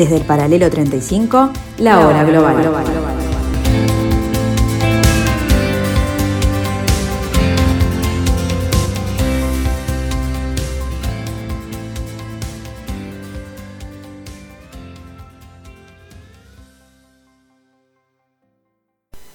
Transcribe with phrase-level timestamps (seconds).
[0.00, 2.56] Desde el paralelo 35, la hora global.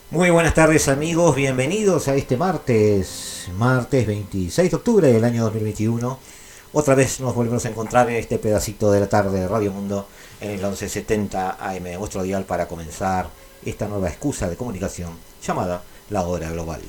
[0.09, 6.34] Muy buenas tardes amigos, bienvenidos a este martes, martes 26 de octubre del año 2021.
[6.73, 10.07] Otra vez nos volvemos a encontrar en este pedacito de la tarde de Radio Mundo
[10.41, 13.29] en el 1170 AM, vuestro dial para comenzar
[13.65, 16.81] esta nueva excusa de comunicación llamada la hora global.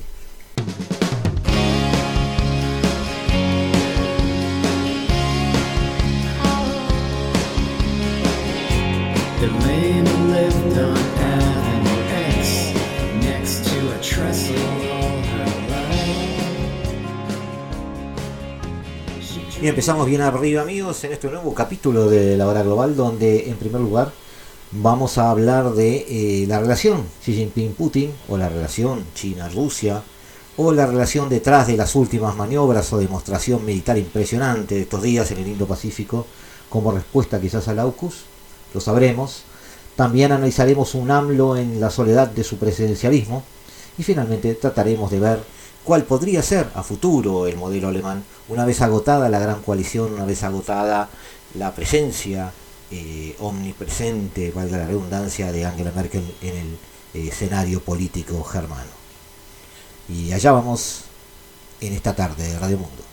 [19.60, 23.56] Y empezamos bien arriba amigos en este nuevo capítulo de la hora global donde en
[23.56, 24.12] primer lugar
[24.70, 30.02] vamos a hablar de eh, la relación Xi Jinping-Putin o la relación China-Rusia
[30.58, 35.30] o la relación detrás de las últimas maniobras o demostración militar impresionante de estos días
[35.30, 36.26] en el Indo-Pacífico
[36.68, 38.24] como respuesta quizás al AUKUS,
[38.74, 39.44] lo sabremos.
[39.96, 43.42] También analizaremos un AMLO en la soledad de su presidencialismo
[43.96, 45.55] y finalmente trataremos de ver
[45.86, 50.24] cuál podría ser a futuro el modelo alemán, una vez agotada la gran coalición, una
[50.24, 51.08] vez agotada
[51.54, 52.52] la presencia
[52.90, 56.78] eh, omnipresente, valga la redundancia, de Angela Merkel en el
[57.14, 58.90] eh, escenario político germano.
[60.08, 61.04] Y allá vamos
[61.80, 63.04] en esta tarde de Radio Mundo.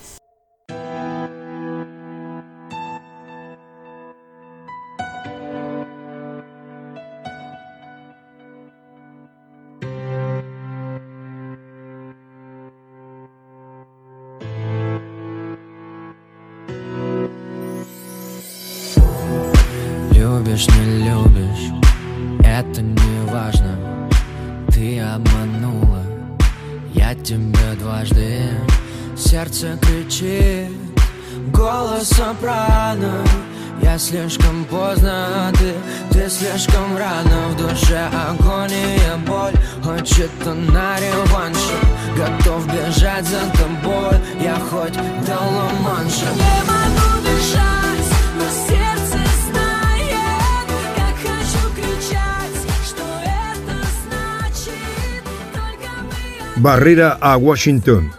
[56.74, 58.10] Barrera a Washington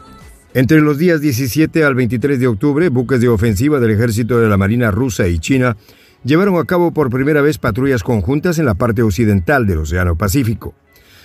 [0.55, 4.57] Entre los días 17 al 23 de octubre, buques de ofensiva del ejército de la
[4.57, 5.77] Marina rusa y China
[6.23, 10.73] llevaron a cabo por primera vez patrullas conjuntas en la parte occidental del Océano Pacífico,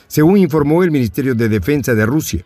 [0.07, 2.45] según informó el Ministerio de Defensa de Rusia.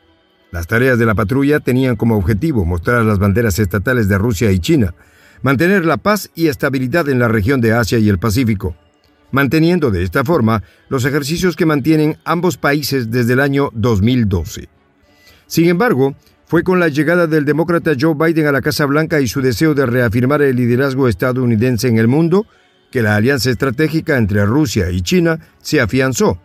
[0.51, 4.59] Las tareas de la patrulla tenían como objetivo mostrar las banderas estatales de Rusia y
[4.59, 4.95] China,
[5.43, 8.75] mantener la paz y estabilidad en la región de Asia y el Pacífico,
[9.31, 14.72] manteniendo de esta forma los ejercicios que mantienen ambos países desde el año 2012.
[15.53, 16.15] Sin embargo,
[16.47, 19.75] fue con la llegada del demócrata Joe Biden a la Casa Blanca y su deseo
[19.75, 22.47] de reafirmar el liderazgo estadounidense en el mundo
[22.89, 26.39] que la alianza estratégica entre Rusia y China se afianzó.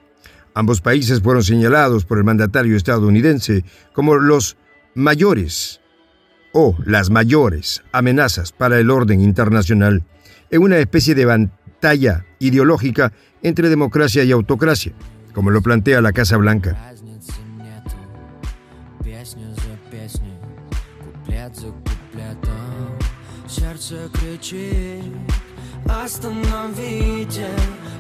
[0.53, 3.65] Ambos países fueron señalados por el mandatario estadounidense
[3.95, 4.59] como los
[4.95, 5.81] mayores
[6.53, 10.03] o las mayores amenazas para el orden internacional
[10.51, 14.93] en una especie de batalla ideológica entre democracia y autocracia,
[15.33, 16.93] como lo plantea la Casa Blanca.
[23.79, 25.05] Сердце кричит
[25.87, 27.49] Остановите!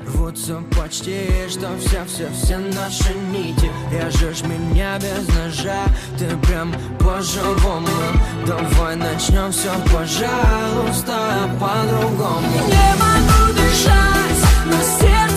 [0.06, 3.70] Рвутся почти, что все-все-все наши нити.
[3.90, 5.84] Режешь меня без ножа,
[6.18, 7.88] ты прям по-живому.
[8.46, 12.48] Давай начнем все, пожалуйста, по-другому.
[12.66, 15.27] Не могу дышать, но сердце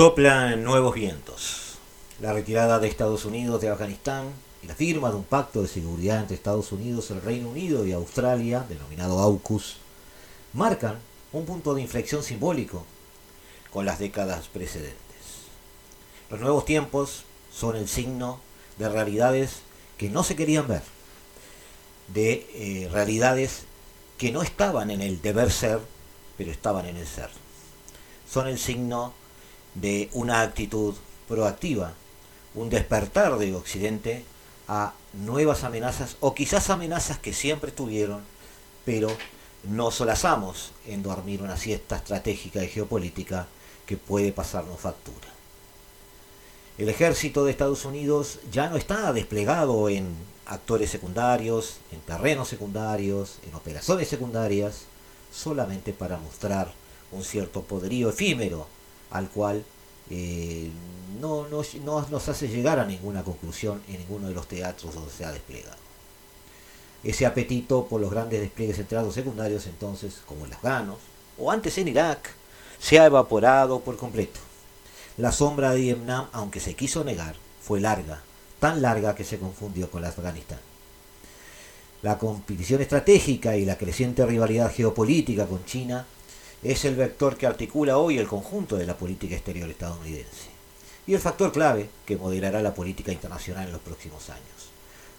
[0.00, 1.74] Soplan nuevos vientos.
[2.22, 4.32] La retirada de Estados Unidos de Afganistán
[4.62, 7.92] y la firma de un pacto de seguridad entre Estados Unidos, el Reino Unido y
[7.92, 9.76] Australia, denominado AUKUS,
[10.54, 10.98] marcan
[11.34, 12.86] un punto de inflexión simbólico
[13.70, 14.96] con las décadas precedentes.
[16.30, 18.40] Los nuevos tiempos son el signo
[18.78, 19.60] de realidades
[19.98, 20.82] que no se querían ver,
[22.08, 23.64] de eh, realidades
[24.16, 25.78] que no estaban en el deber ser,
[26.38, 27.28] pero estaban en el ser.
[28.26, 29.19] Son el signo
[29.74, 30.94] de una actitud
[31.28, 31.94] proactiva,
[32.54, 34.24] un despertar de Occidente
[34.68, 38.22] a nuevas amenazas o quizás amenazas que siempre estuvieron,
[38.84, 39.08] pero
[39.64, 43.46] no solazamos en dormir una siesta estratégica y geopolítica
[43.86, 45.28] que puede pasarnos factura.
[46.78, 50.14] El ejército de Estados Unidos ya no está desplegado en
[50.46, 54.84] actores secundarios, en terrenos secundarios, en operaciones secundarias,
[55.32, 56.72] solamente para mostrar
[57.12, 58.66] un cierto poderío efímero
[59.10, 59.64] al cual
[60.10, 60.70] eh,
[61.20, 65.12] no, no, no nos hace llegar a ninguna conclusión en ninguno de los teatros donde
[65.12, 65.76] se ha desplegado.
[67.02, 70.98] Ese apetito por los grandes despliegues centrados secundarios, entonces, como en afganos,
[71.38, 72.34] o antes en Irak,
[72.78, 74.40] se ha evaporado por completo.
[75.16, 78.22] La sombra de Vietnam, aunque se quiso negar, fue larga,
[78.58, 80.58] tan larga que se confundió con la Afganistán.
[82.02, 86.06] La competición estratégica y la creciente rivalidad geopolítica con China
[86.62, 90.50] es el vector que articula hoy el conjunto de la política exterior estadounidense
[91.06, 94.70] y el factor clave que moderará la política internacional en los próximos años,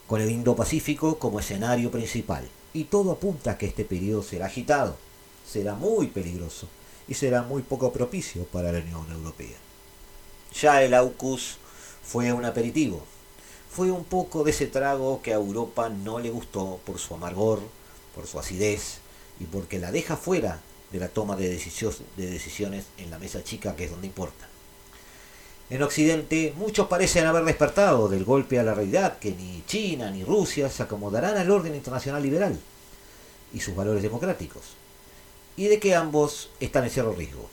[0.05, 2.47] con el Indo-Pacífico como escenario principal.
[2.73, 4.95] Y todo apunta a que este periodo será agitado,
[5.45, 6.67] será muy peligroso
[7.07, 9.57] y será muy poco propicio para la Unión Europea.
[10.61, 11.57] Ya el AUKUS
[12.03, 13.01] fue un aperitivo,
[13.69, 17.61] fue un poco de ese trago que a Europa no le gustó por su amargor,
[18.13, 18.99] por su acidez
[19.39, 20.61] y porque la deja fuera
[20.91, 21.49] de la toma de,
[22.17, 24.47] decisiones en la mesa chica, que es donde importa.
[25.69, 30.23] En Occidente, muchos parecen haber despertado del golpe a la realidad que ni China ni
[30.23, 32.59] Rusia se acomodarán al orden internacional liberal
[33.53, 34.75] y sus valores democráticos,
[35.55, 37.49] y de que ambos están en cierto riesgo.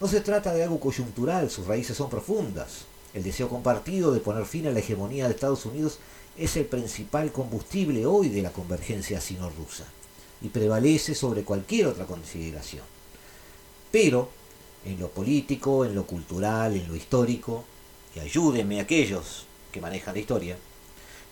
[0.00, 2.84] No se trata de algo coyuntural, sus raíces son profundas.
[3.14, 6.00] El deseo compartido de poner fin a la hegemonía de Estados Unidos
[6.36, 9.84] es el principal combustible hoy de la convergencia sino-rusa
[10.42, 12.84] y prevalece sobre cualquier otra consideración.
[13.90, 14.28] Pero
[14.84, 17.64] en lo político, en lo cultural, en lo histórico,
[18.14, 20.56] y ayúdenme aquellos que manejan la historia,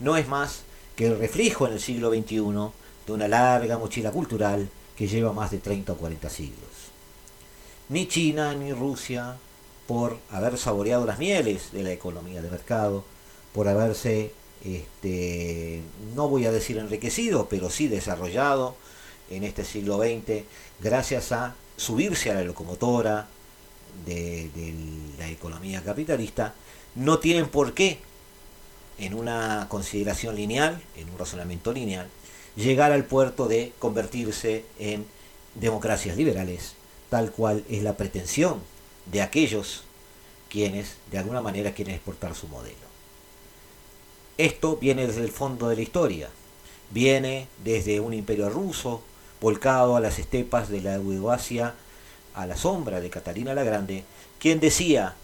[0.01, 0.63] no es más
[0.97, 2.73] que el reflejo en el siglo XXI
[3.07, 6.71] de una larga mochila cultural que lleva más de 30 o 40 siglos.
[7.89, 9.37] Ni China ni Rusia,
[9.87, 13.05] por haber saboreado las mieles de la economía de mercado,
[13.53, 14.33] por haberse,
[14.65, 15.83] este,
[16.15, 18.77] no voy a decir enriquecido, pero sí desarrollado
[19.37, 20.45] en este siglo XX
[20.81, 23.29] gracias a subirse a la locomotora
[24.07, 24.51] de,
[25.19, 26.55] la economía capitalista,
[26.95, 27.99] no tienen por qué,
[28.99, 32.09] en una consideración lineal, en un razonamiento lineal,
[32.57, 35.07] llegar al puerto de convertirse en
[35.55, 36.75] democracias liberales,
[37.11, 38.61] tal cual es la pretensión
[39.11, 39.85] de aquellos
[40.49, 42.93] quienes de alguna manera quieren exportar su modelo.
[44.39, 46.31] Esto viene desde el fondo de la historia,
[46.91, 49.03] viene desde un imperio ruso
[49.43, 51.75] volcado a las estepas de la Euroasia
[52.35, 54.05] a la sombra de Catalina la Grande,
[54.39, 55.15] quien decía,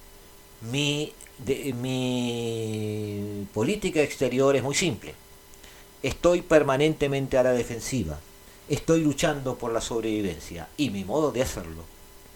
[0.72, 1.14] mi,
[1.80, 5.14] mi política exterior es muy simple,
[6.02, 8.18] estoy permanentemente a la defensiva,
[8.68, 11.84] estoy luchando por la sobrevivencia y mi modo de hacerlo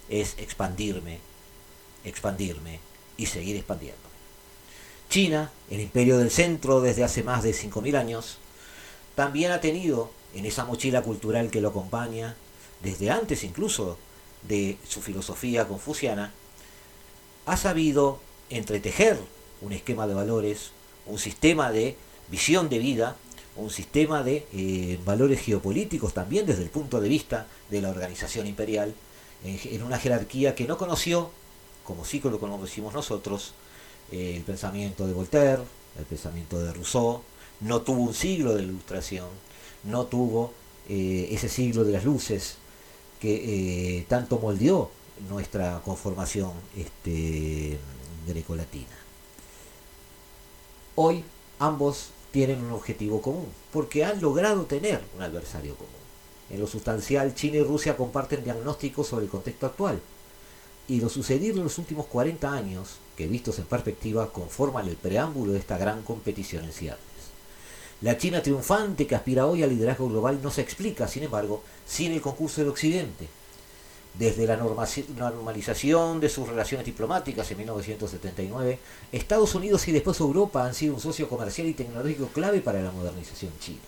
[0.09, 1.19] es expandirme,
[2.05, 2.79] expandirme
[3.17, 4.01] y seguir expandiendo.
[5.11, 8.39] China, el imperio del centro desde hace más de 5.000 años,
[9.15, 12.37] también ha tenido en esa mochila cultural que lo acompaña,
[12.83, 13.99] desde antes incluso
[14.43, 16.33] de su filosofía confuciana,
[17.47, 18.21] ha sabido
[18.51, 19.19] entretejer
[19.61, 20.71] un esquema de valores,
[21.07, 21.97] un sistema de
[22.29, 23.17] visión de vida,
[23.57, 28.47] un sistema de eh, valores geopolíticos también desde el punto de vista de la organización
[28.47, 28.95] imperial,
[29.45, 31.31] en, una jerarquía que no conoció,
[31.85, 33.55] como sí lo conocimos nosotros,
[34.11, 35.63] eh, el pensamiento de Voltaire,
[35.99, 37.23] el pensamiento de Rousseau,
[37.61, 39.27] no tuvo un siglo de ilustración,
[39.85, 40.53] no tuvo
[40.89, 42.57] eh, ese siglo de las luces
[43.21, 44.91] que eh, tanto moldeó
[45.29, 47.79] nuestra conformación este,
[48.27, 48.97] grecolatina.
[50.95, 51.25] Hoy
[51.59, 55.93] ambos tienen un objetivo común, porque han logrado tener un adversario común.
[56.51, 60.01] En lo sustancial, China y Rusia comparten diagnósticos sobre el contexto actual,
[60.89, 65.53] y lo sucedido en los últimos 40 años, que vistos en perspectiva, conforman el preámbulo
[65.53, 66.99] de esta gran competición en.
[68.03, 72.11] La China triunfante que aspira hoy al liderazgo global no se explica, sin embargo, sin
[72.11, 73.29] el concurso del Occidente.
[74.19, 78.79] Desde la normalización de sus relaciones diplomáticas en 1979,
[79.13, 82.91] Estados Unidos y después Europa han sido un socio comercial y tecnológico clave para la
[82.91, 83.79] modernización china.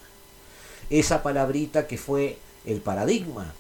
[0.90, 3.52] Esa palabrita que fue el paradigma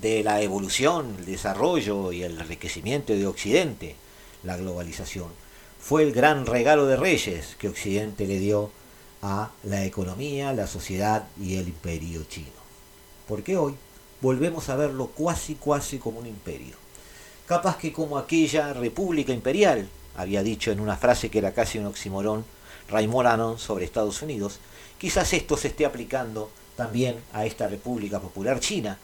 [0.00, 3.96] de la evolución, el desarrollo y el enriquecimiento de Occidente,
[4.44, 5.28] la globalización,
[5.80, 8.70] fue el gran regalo de reyes que Occidente le dio
[9.22, 12.50] a la economía, la sociedad y el imperio chino.
[13.28, 13.76] Porque hoy
[14.20, 16.74] volvemos a verlo cuasi cuasi como un imperio.
[17.46, 21.86] Capaz que como aquella república imperial, había dicho en una frase que era casi un
[21.86, 22.44] oximorón
[22.88, 24.58] Raymond Anon sobre Estados Unidos,
[24.98, 28.98] quizás esto se esté aplicando también a esta República Popular China,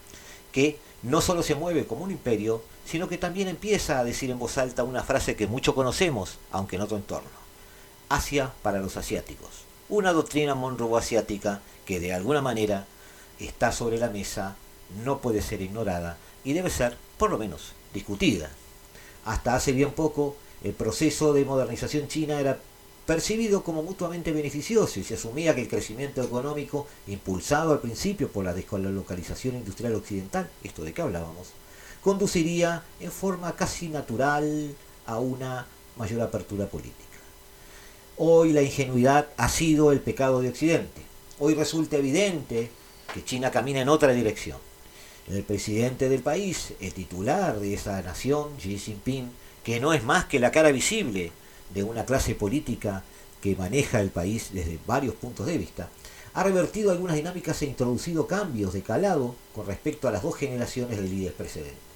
[0.51, 4.39] que no solo se mueve como un imperio, sino que también empieza a decir en
[4.39, 7.29] voz alta una frase que mucho conocemos, aunque en otro entorno.
[8.09, 9.68] Asia para los asiáticos.
[9.91, 12.87] Una doctrina monroe-asiática que de alguna manera
[13.41, 14.55] está sobre la mesa,
[15.03, 18.51] no puede ser ignorada y debe ser, por lo menos, discutida.
[19.25, 22.59] Hasta hace bien poco, el proceso de modernización china era
[23.07, 28.45] percibido como mutuamente beneficioso y se asumía que el crecimiento económico, impulsado al principio por
[28.45, 31.49] la descolonización industrial occidental, esto de que hablábamos,
[32.03, 34.75] conduciría en forma casi natural
[35.07, 35.67] a una
[35.97, 37.08] mayor apertura política.
[38.21, 41.03] Hoy la ingenuidad ha sido el pecado de Occidente.
[41.39, 42.69] Hoy resulta evidente
[43.15, 44.59] que China camina en otra dirección.
[45.29, 49.31] El presidente del país, el titular de esa nación, Xi Jinping,
[49.63, 51.31] que no es más que la cara visible
[51.73, 53.05] de una clase política
[53.41, 55.89] que maneja el país desde varios puntos de vista,
[56.35, 61.01] ha revertido algunas dinámicas e introducido cambios de calado con respecto a las dos generaciones
[61.01, 61.88] de líderes precedentes.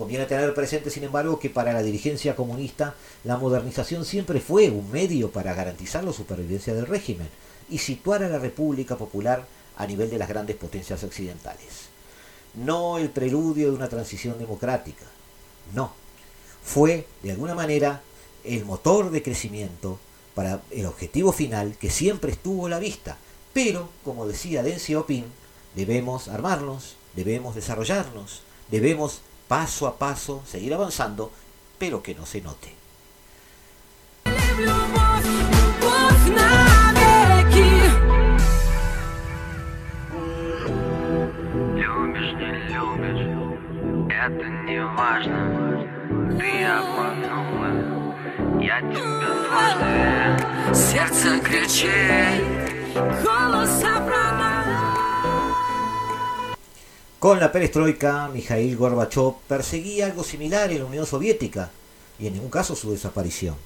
[0.00, 4.90] Conviene tener presente, sin embargo, que para la dirigencia comunista la modernización siempre fue un
[4.90, 7.28] medio para garantizar la supervivencia del régimen
[7.68, 9.44] y situar a la República Popular
[9.76, 11.90] a nivel de las grandes potencias occidentales.
[12.54, 15.04] No el preludio de una transición democrática,
[15.74, 15.92] no.
[16.64, 18.00] Fue, de alguna manera,
[18.42, 20.00] el motor de crecimiento
[20.34, 23.18] para el objetivo final que siempre estuvo a la vista.
[23.52, 25.26] Pero, como decía Deng Xiaoping,
[25.76, 28.40] debemos armarnos, debemos desarrollarnos,
[28.70, 31.32] debemos paso a paso seguir avanzando,
[31.76, 32.70] pero que no se note.
[57.20, 61.70] Con la perestroika, Mikhail Gorbachev perseguía algo similar en la Unión Soviética
[62.18, 63.56] y en ningún caso su desaparición.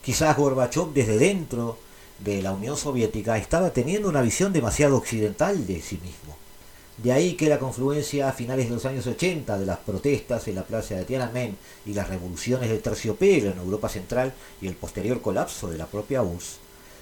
[0.00, 1.76] Quizás Gorbachev desde dentro
[2.20, 6.36] de la Unión Soviética estaba teniendo una visión demasiado occidental de sí mismo.
[6.98, 10.54] De ahí que la confluencia a finales de los años 80 de las protestas en
[10.54, 14.32] la plaza de Tiananmen y las revoluciones del terciopelo en Europa Central
[14.62, 16.58] y el posterior colapso de la propia URSS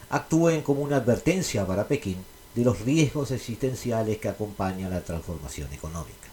[0.09, 6.29] actúen como una advertencia para Pekín de los riesgos existenciales que acompañan la transformación económica.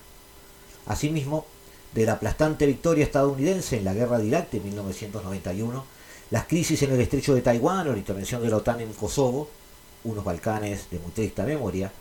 [0.86, 1.46] Asimismo,
[1.94, 5.86] de la aplastante victoria estadounidense en la guerra de Irak de 1991,
[6.32, 9.50] las crisis en el estrecho de Taiwán o la intervención de la OTAN en Kosovo,
[10.04, 11.92] unos Balcanes de muy triste memoria,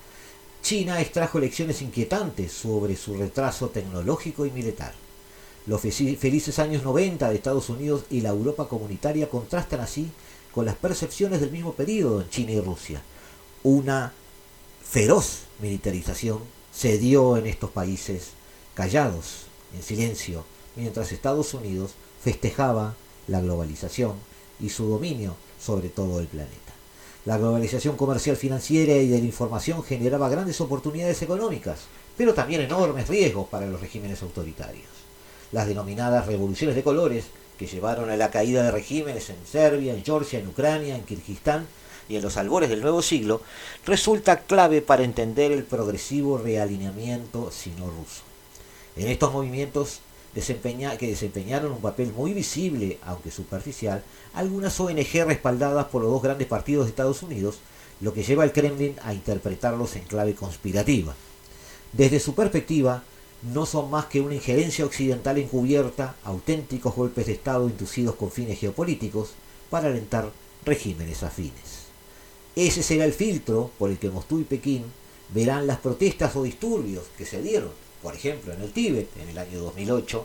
[0.63, 4.93] China extrajo lecciones inquietantes sobre su retraso tecnológico y militar.
[5.67, 10.11] Los felices años 90 de Estados Unidos y la Europa comunitaria contrastan así
[10.53, 13.03] con las percepciones del mismo periodo en China y Rusia.
[13.65, 14.13] Una
[14.85, 16.39] feroz militarización
[16.73, 18.31] se dio en estos países
[18.75, 20.45] callados, en silencio,
[20.77, 22.95] mientras Estados Unidos festejaba
[23.27, 24.13] la globalización
[24.61, 26.55] y su dominio sobre todo el planeta.
[27.25, 31.81] La globalización comercial financiera y de la información generaba grandes oportunidades económicas,
[32.17, 34.87] pero también enormes riesgos para los regímenes autoritarios.
[35.51, 37.25] Las denominadas revoluciones de colores,
[37.59, 41.67] que llevaron a la caída de regímenes en Serbia, en Georgia, en Ucrania, en Kirguistán
[42.09, 43.43] y en los albores del nuevo siglo,
[43.85, 48.23] resulta clave para entender el progresivo realineamiento sino-ruso.
[48.97, 50.01] En estos movimientos
[50.99, 56.47] que desempeñaron un papel muy visible, aunque superficial, algunas ONG respaldadas por los dos grandes
[56.47, 57.59] partidos de Estados Unidos,
[58.01, 61.15] lo que lleva al Kremlin a interpretarlos en clave conspirativa.
[61.93, 63.03] Desde su perspectiva,
[63.43, 68.59] no son más que una injerencia occidental encubierta, auténticos golpes de Estado inducidos con fines
[68.59, 69.31] geopolíticos
[69.71, 70.31] para alentar
[70.65, 71.78] regímenes afines.
[72.57, 74.85] Ese será el filtro por el que Moscú y Pekín
[75.31, 79.39] verán las protestas o disturbios que se dieron por ejemplo en el Tíbet en el
[79.39, 80.25] año 2008,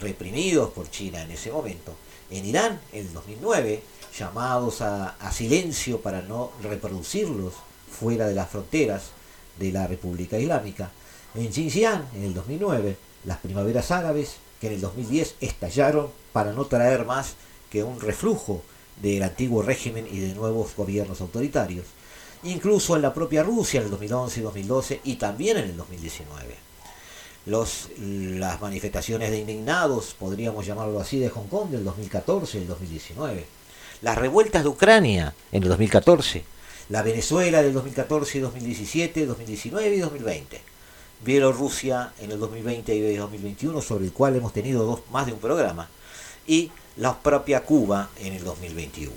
[0.00, 1.94] reprimidos por China en ese momento,
[2.30, 3.82] en Irán en el 2009,
[4.16, 7.54] llamados a, silencio para no reproducirlos
[7.90, 9.10] fuera de las fronteras
[9.58, 10.90] de la República Islámica,
[11.34, 16.66] en Xinjiang en el 2009, las primaveras árabes que en el 2010 estallaron para no
[16.66, 17.34] traer más
[17.70, 18.62] que un reflujo
[19.02, 21.84] del antiguo régimen y de nuevos gobiernos autoritarios
[22.44, 26.56] incluso en la propia Rusia en el 2011 y 2012 y también en el 2019.
[27.46, 32.68] Los, las manifestaciones de indignados, podríamos llamarlo así, de Hong Kong del 2014 y el
[32.68, 33.46] 2019.
[34.02, 36.44] Las revueltas de Ucrania en el 2014.
[36.90, 40.60] La Venezuela del 2014 y 2017, 2019 y 2020.
[41.24, 45.40] Bielorrusia en el 2020 y 2021, sobre el cual hemos tenido dos, más de un
[45.40, 45.88] programa.
[46.46, 49.12] Y la propia Cuba en el 2021.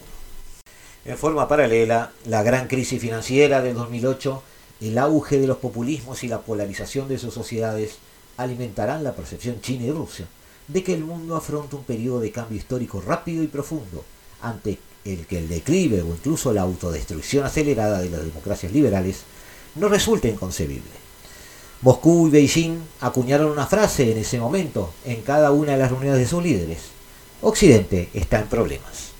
[1.05, 4.43] En forma paralela, la gran crisis financiera del 2008
[4.81, 7.97] el auge de los populismos y la polarización de sus sociedades
[8.37, 10.27] alimentarán la percepción china y Rusia
[10.67, 14.03] de que el mundo afronta un periodo de cambio histórico rápido y profundo,
[14.41, 19.21] ante el que el declive o incluso la autodestrucción acelerada de las democracias liberales
[19.75, 21.01] no resulta inconcebible.
[21.81, 26.19] Moscú y Beijing acuñaron una frase en ese momento en cada una de las reuniones
[26.19, 27.00] de sus líderes.
[27.41, 29.11] Occidente está en problemas.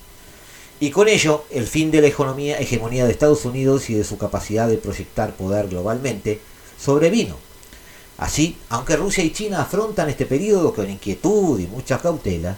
[0.80, 4.18] Y con ello, el fin de la economía, hegemonía de Estados Unidos y de su
[4.18, 6.40] capacidad de proyectar poder globalmente
[6.80, 7.36] sobrevino.
[8.18, 12.58] Así, aunque Rusia y China afrontan este periodo con inquietud y mucha cautela,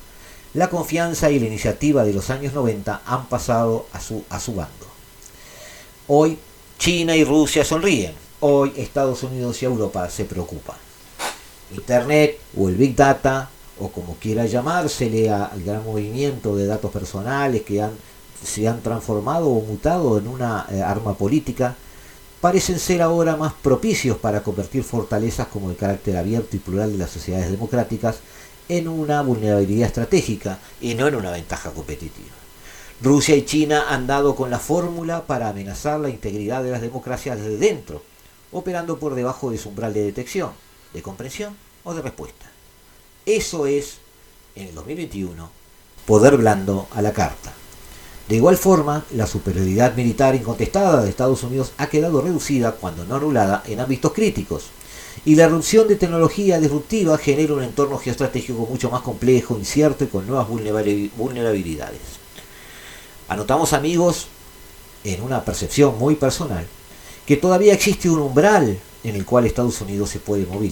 [0.54, 4.56] la confianza y la iniciativa de los años 90 han pasado a su, a su
[4.56, 4.88] bando.
[6.08, 6.38] Hoy
[6.78, 10.76] China y Rusia sonríen, hoy Estados Unidos y Europa se preocupan.
[11.74, 13.50] Internet o el Big Data,
[13.84, 17.86] o como quiera llamársele al gran movimiento de datos personales que
[18.44, 21.76] se han transformado o mutado en una eh, arma política,
[22.42, 26.98] parecen ser ahora más propicios para convertir fortalezas como el carácter abierto y plural de
[26.98, 28.18] las sociedades democráticas
[28.70, 32.36] en una vulnerabilidad estratégica y no en una ventaja competitiva.
[33.02, 37.38] Rusia y China han dado con la fórmula para amenazar la integridad de las democracias
[37.38, 38.02] desde dentro,
[38.52, 40.52] operando por debajo de su umbral de detección,
[40.94, 42.53] de comprensión o de respuesta.
[43.26, 44.00] Eso es,
[44.56, 45.50] en el 2021,
[46.06, 47.54] poder blando a la carta.
[48.28, 53.16] De igual forma, la superioridad militar incontestada de Estados Unidos ha quedado reducida, cuando no
[53.16, 54.66] anulada, en ámbitos críticos,
[55.26, 60.08] y la erupción de tecnología disruptiva genera un entorno geoestratégico mucho más complejo, incierto y
[60.08, 62.02] con nuevas vulnerabilidades.
[63.30, 64.28] Anotamos amigos,
[65.04, 66.66] en una percepción muy personal,
[67.26, 70.72] que todavía existe un umbral en el cual Estados Unidos se puede mover.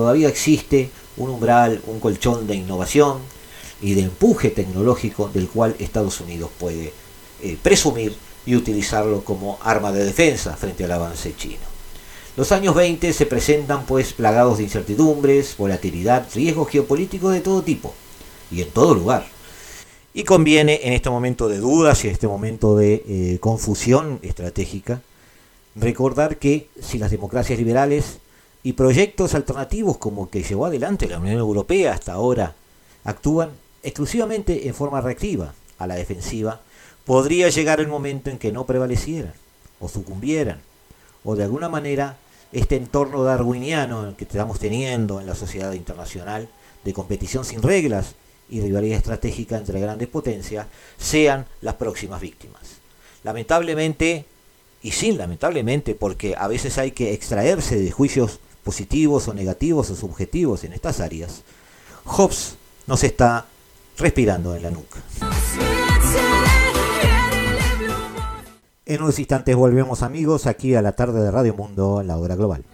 [0.00, 0.88] Todavía existe
[1.18, 3.18] un umbral, un colchón de innovación
[3.82, 6.94] y de empuje tecnológico del cual Estados Unidos puede
[7.42, 11.60] eh, presumir y utilizarlo como arma de defensa frente al avance chino.
[12.34, 17.92] Los años 20 se presentan pues plagados de incertidumbres, volatilidad, riesgos geopolíticos de todo tipo
[18.50, 19.26] y en todo lugar.
[20.14, 25.02] Y conviene en este momento de dudas y en este momento de eh, confusión estratégica
[25.74, 28.16] recordar que si las democracias liberales
[28.62, 32.54] y proyectos alternativos como que llevó adelante la Unión Europea hasta ahora
[33.04, 33.50] actúan
[33.82, 36.60] exclusivamente en forma reactiva, a la defensiva,
[37.04, 39.32] podría llegar el momento en que no prevalecieran
[39.80, 40.60] o sucumbieran
[41.24, 42.18] o de alguna manera
[42.52, 46.48] este entorno darwiniano que estamos teniendo en la sociedad internacional
[46.84, 48.14] de competición sin reglas
[48.50, 50.66] y rivalidad estratégica entre grandes potencias
[50.98, 52.60] sean las próximas víctimas.
[53.22, 54.26] Lamentablemente,
[54.82, 59.96] y sin lamentablemente, porque a veces hay que extraerse de juicios positivos o negativos o
[59.96, 61.42] subjetivos en estas áreas,
[62.04, 63.46] Hobbes nos está
[63.98, 65.00] respirando en la nuca.
[68.86, 72.64] En unos instantes volvemos amigos aquí a la tarde de Radio Mundo, la hora global.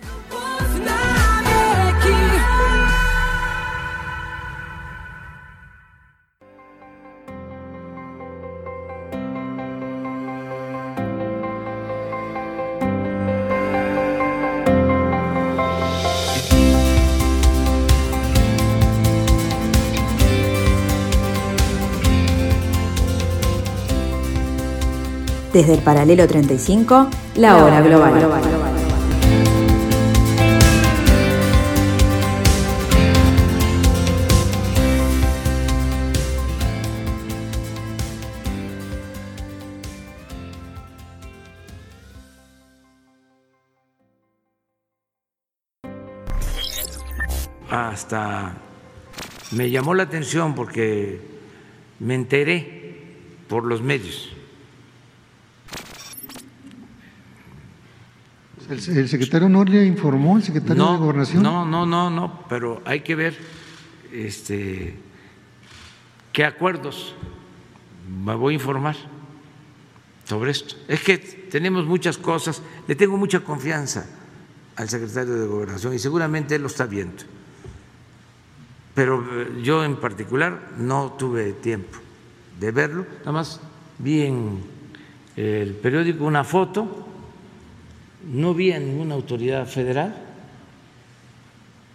[25.56, 28.30] Desde el paralelo 35, la hora global.
[47.70, 48.56] Hasta
[49.52, 51.18] me llamó la atención porque
[51.98, 53.00] me enteré
[53.48, 54.35] por los medios
[58.68, 61.42] ¿El, secretario no le informó, el secretario de Gobernación?
[61.42, 63.36] No, no, no, no, pero hay que ver
[64.12, 64.96] este,
[66.32, 67.14] qué acuerdos
[68.24, 68.96] me voy a informar
[70.24, 70.76] sobre esto.
[70.88, 74.06] Es que tenemos muchas cosas, le tengo mucha confianza
[74.76, 77.22] al secretario de Gobernación y seguramente él lo está viendo.
[78.94, 81.98] Pero eh, yo en particular no tuve tiempo
[82.58, 83.60] de verlo, nada más
[83.98, 84.60] vi en
[85.36, 87.06] el periódico una foto
[88.26, 90.14] no vi a ninguna autoridad federal,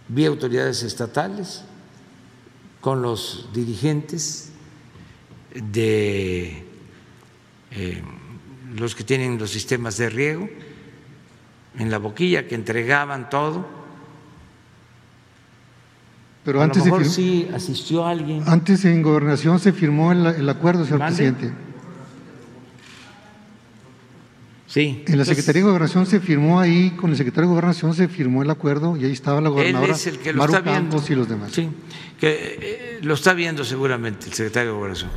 [0.08, 1.64] vi autoridades estatales
[2.80, 4.50] con los dirigentes
[5.54, 6.64] de
[7.70, 8.02] eh,
[8.74, 10.48] los que tienen los sistemas de riego
[11.78, 13.66] en la boquilla que entregaban todo.
[16.44, 18.42] Pero antes lo sí asistió alguien.
[18.46, 21.52] Antes en gobernación se firmó el, acuerdo, señor presidente.
[24.72, 25.04] Sí.
[25.06, 28.42] En la Secretaría de Gobernación se firmó ahí, con el secretario de Gobernación se firmó
[28.42, 30.90] el acuerdo y ahí estaba la gobernadora Él es el que lo Maru está viendo.
[30.92, 31.52] Campos y los demás.
[31.52, 31.68] Sí,
[32.18, 35.10] que eh, lo está viendo seguramente el secretario de Gobernación.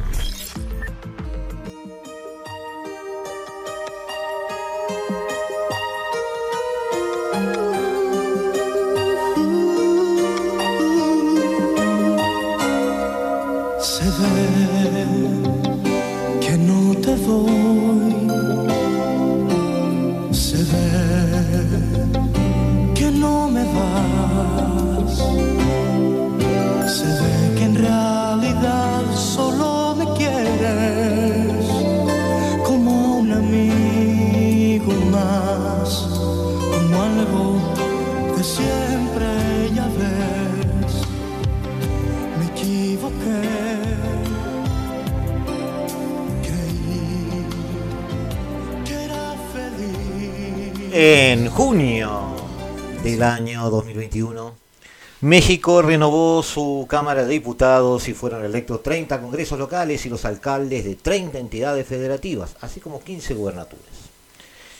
[55.35, 60.85] México renovó su Cámara de Diputados y fueron electos 30 congresos locales y los alcaldes
[60.85, 63.83] de 30 entidades federativas, así como 15 gubernaturas.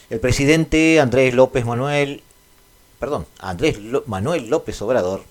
[0.10, 2.24] El presidente Andrés López Manuel,
[3.02, 5.24] perdón, Andrés Manuel López Obrador,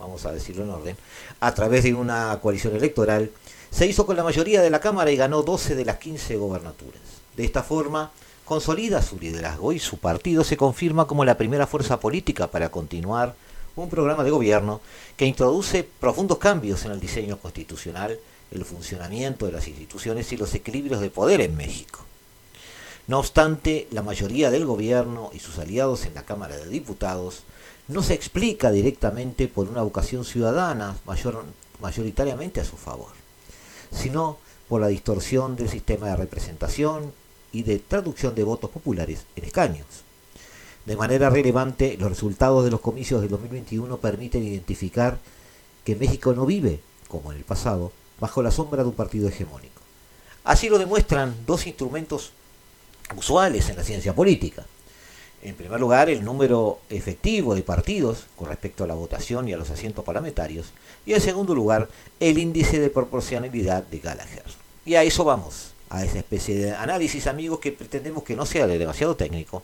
[0.00, 0.96] vamos a decirlo en orden,
[1.38, 3.30] a través de una coalición electoral,
[3.70, 7.00] se hizo con la mayoría de la Cámara y ganó 12 de las 15 gobernaturas.
[7.36, 8.10] De esta forma,
[8.44, 13.36] consolida su liderazgo y su partido se confirma como la primera fuerza política para continuar
[13.84, 14.80] un programa de gobierno
[15.16, 18.18] que introduce profundos cambios en el diseño constitucional,
[18.50, 22.00] el funcionamiento de las instituciones y los equilibrios de poder en México.
[23.06, 27.42] No obstante, la mayoría del gobierno y sus aliados en la Cámara de Diputados
[27.88, 31.44] no se explica directamente por una vocación ciudadana mayor-
[31.80, 33.12] mayoritariamente a su favor,
[33.90, 34.38] sino
[34.68, 37.12] por la distorsión del sistema de representación
[37.50, 39.86] y de traducción de votos populares en escaños.
[40.88, 45.18] De manera relevante, los resultados de los comicios del 2021 permiten identificar
[45.84, 49.82] que México no vive, como en el pasado, bajo la sombra de un partido hegemónico.
[50.44, 52.32] Así lo demuestran dos instrumentos
[53.14, 54.64] usuales en la ciencia política.
[55.42, 59.58] En primer lugar, el número efectivo de partidos con respecto a la votación y a
[59.58, 60.68] los asientos parlamentarios.
[61.04, 64.44] Y en segundo lugar, el índice de proporcionalidad de Gallagher.
[64.86, 68.66] Y a eso vamos, a esa especie de análisis, amigos, que pretendemos que no sea
[68.66, 69.62] de demasiado técnico,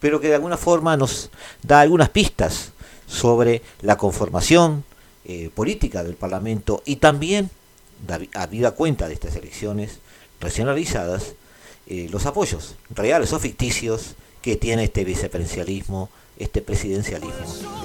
[0.00, 1.30] pero que de alguna forma nos
[1.62, 2.72] da algunas pistas
[3.06, 4.84] sobre la conformación
[5.24, 7.50] eh, política del Parlamento y también,
[8.06, 9.98] da- habida cuenta de estas elecciones
[10.40, 11.34] recién realizadas,
[11.86, 16.08] eh, los apoyos reales o ficticios que tiene este vicepresidencialismo,
[16.38, 17.79] este presidencialismo,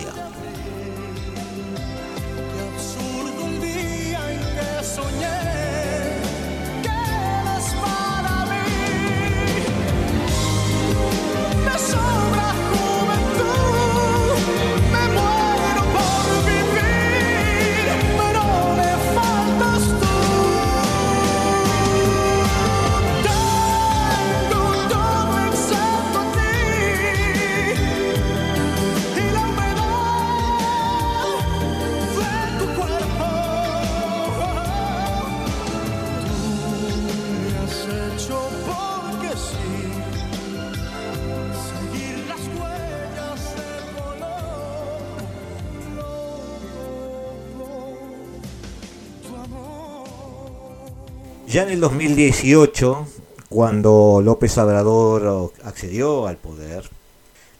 [51.55, 53.07] Ya en el 2018,
[53.47, 56.83] cuando López Obrador accedió al poder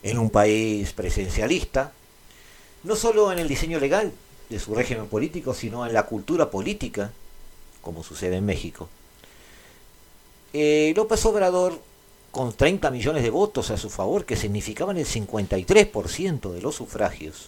[0.03, 1.93] en un país presencialista,
[2.84, 4.12] no solo en el diseño legal
[4.49, 7.13] de su régimen político, sino en la cultura política,
[7.79, 8.89] como sucede en México,
[10.51, 11.79] eh, López Obrador,
[12.31, 17.47] con 30 millones de votos a su favor, que significaban el 53% de los sufragios,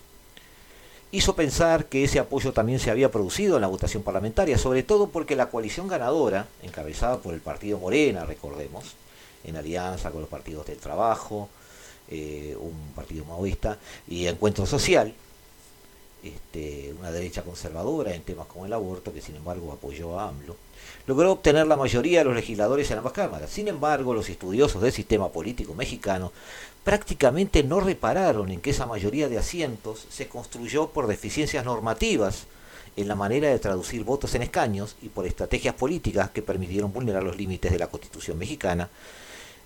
[1.11, 5.09] hizo pensar que ese apoyo también se había producido en la votación parlamentaria, sobre todo
[5.09, 8.95] porque la coalición ganadora, encabezada por el partido Morena, recordemos,
[9.43, 11.49] en alianza con los partidos del trabajo,
[12.09, 15.13] eh, un partido maoísta y Encuentro Social,
[16.23, 20.55] este, una derecha conservadora en temas como el aborto, que sin embargo apoyó a AMLO,
[21.05, 23.49] logró obtener la mayoría de los legisladores en ambas cámaras.
[23.49, 26.31] Sin embargo, los estudiosos del sistema político mexicano
[26.83, 32.47] prácticamente no repararon en que esa mayoría de asientos se construyó por deficiencias normativas
[32.95, 37.23] en la manera de traducir votos en escaños y por estrategias políticas que permitieron vulnerar
[37.23, 38.89] los límites de la Constitución mexicana,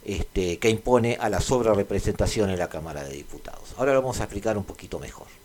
[0.03, 3.73] este, que impone a la sobrerepresentación en la Cámara de Diputados.
[3.77, 5.40] Ahora lo vamos a explicar un poquito mejor.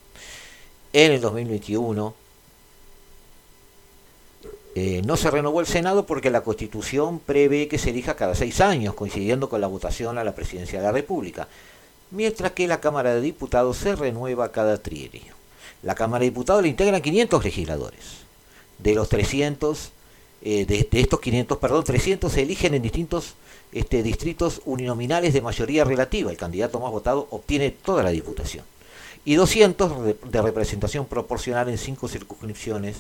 [0.97, 2.15] En el 2021,
[4.79, 8.61] Eh, no se renovó el Senado porque la Constitución prevé que se elija cada seis
[8.61, 11.49] años, coincidiendo con la votación a la presidencia de la República,
[12.11, 15.33] mientras que la Cámara de Diputados se renueva cada trienio.
[15.83, 18.01] La Cámara de Diputados le integran 500 legisladores.
[18.77, 19.93] De los 300,
[20.43, 23.33] eh, de, estos 500, perdón, 300 se eligen en distintos
[23.73, 26.31] este, distritos uninominales de mayoría relativa.
[26.31, 28.67] El candidato más votado obtiene toda la diputación.
[29.27, 32.99] Y 200 de representación proporcional en cinco circunscripciones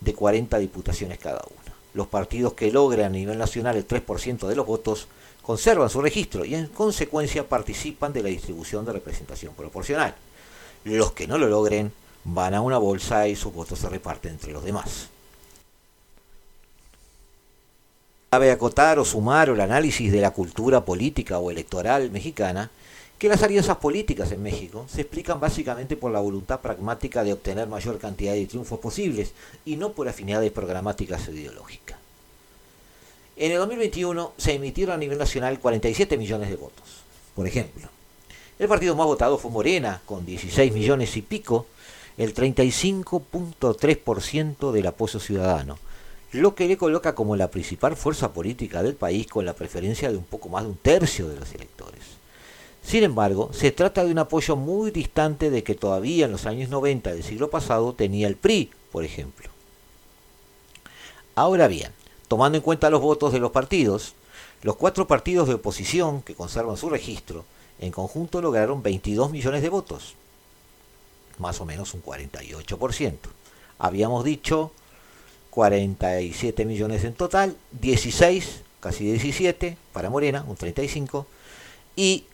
[0.00, 1.74] de 40 diputaciones cada una.
[1.92, 5.06] Los partidos que logren a nivel nacional el 3% de los votos
[5.42, 10.14] conservan su registro y en consecuencia participan de la distribución de representación proporcional.
[10.84, 11.92] Los que no lo logren
[12.24, 15.08] van a una bolsa y sus votos se reparten entre los demás.
[18.30, 22.70] Cabe acotar o sumar el análisis de la cultura política o electoral mexicana
[23.20, 27.68] que las alianzas políticas en México se explican básicamente por la voluntad pragmática de obtener
[27.68, 29.34] mayor cantidad de triunfos posibles
[29.66, 31.98] y no por afinidades programáticas o ideológicas.
[33.36, 37.02] En el 2021 se emitieron a nivel nacional 47 millones de votos.
[37.34, 37.90] Por ejemplo,
[38.58, 41.66] el partido más votado fue Morena, con 16 millones y pico,
[42.16, 45.78] el 35.3% del apoyo ciudadano,
[46.32, 50.16] lo que le coloca como la principal fuerza política del país con la preferencia de
[50.16, 52.19] un poco más de un tercio de los electores.
[52.82, 56.70] Sin embargo, se trata de un apoyo muy distante de que todavía en los años
[56.70, 59.50] 90 del siglo pasado tenía el PRI, por ejemplo.
[61.34, 61.92] Ahora bien,
[62.28, 64.14] tomando en cuenta los votos de los partidos,
[64.62, 67.44] los cuatro partidos de oposición que conservan su registro,
[67.78, 70.14] en conjunto lograron 22 millones de votos,
[71.38, 73.16] más o menos un 48%.
[73.78, 74.72] Habíamos dicho
[75.50, 81.26] 47 millones en total, 16, casi 17 para Morena, un 35,
[81.96, 82.24] y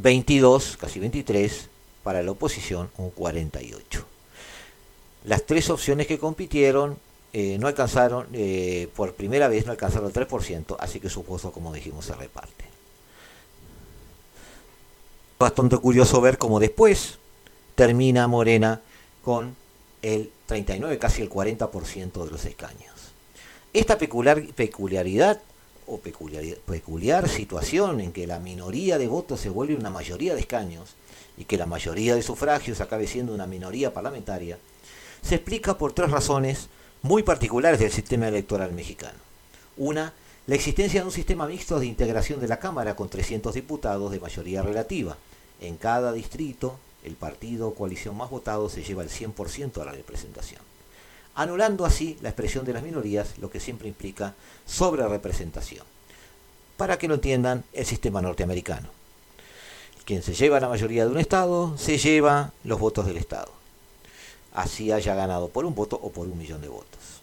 [0.00, 1.68] 22, casi 23,
[2.04, 4.04] para la oposición un 48.
[5.24, 6.96] Las tres opciones que compitieron
[7.32, 11.52] eh, no alcanzaron, eh, por primera vez no alcanzaron el 3%, así que su votos,
[11.52, 12.64] como dijimos, se reparte.
[15.38, 17.18] Bastante curioso ver cómo después
[17.74, 18.80] termina Morena
[19.24, 19.56] con
[20.02, 23.12] el 39, casi el 40% de los escaños.
[23.72, 25.40] Esta peculiar, peculiaridad
[25.88, 30.94] o peculiar, situación en que la minoría de votos se vuelve una mayoría de escaños
[31.36, 34.58] y que la mayoría de sufragios acabe siendo una minoría parlamentaria,
[35.22, 36.68] se explica por tres razones
[37.02, 39.18] muy particulares del sistema electoral mexicano.
[39.76, 40.12] Una,
[40.46, 44.20] la existencia de un sistema mixto de integración de la Cámara con 300 diputados de
[44.20, 45.16] mayoría relativa.
[45.60, 49.92] En cada distrito, el partido o coalición más votado se lleva el 100% de la
[49.92, 50.67] representación
[51.38, 54.34] anulando así la expresión de las minorías, lo que siempre implica
[54.66, 55.86] sobre representación.
[56.76, 58.88] Para que lo entiendan, el sistema norteamericano.
[60.04, 63.52] Quien se lleva la mayoría de un Estado, se lleva los votos del Estado.
[64.52, 67.22] Así haya ganado por un voto o por un millón de votos.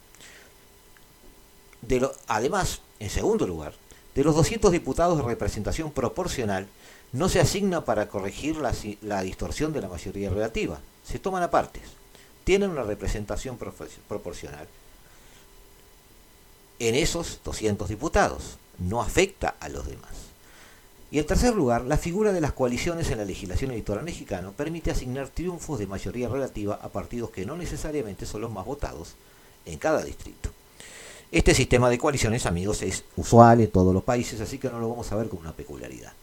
[2.28, 3.74] Además, en segundo lugar,
[4.16, 6.68] de los 200 diputados de representación proporcional,
[7.12, 11.52] no se asigna para corregir la, la distorsión de la mayoría relativa, se toman a
[11.52, 11.84] partes
[12.46, 14.68] tienen una representación proporcional
[16.80, 20.12] en esos 200 diputados, no afecta a los demás.
[21.12, 24.92] Y en tercer lugar, la figura de las coaliciones en la legislación electoral mexicana permite
[24.92, 29.16] asignar triunfos de mayoría relativa a partidos que no necesariamente son los más votados
[29.66, 30.50] en cada distrito.
[31.32, 34.90] Este sistema de coaliciones, amigos, es usual en todos los países, así que no lo
[34.90, 36.14] vamos a ver como una peculiaridad.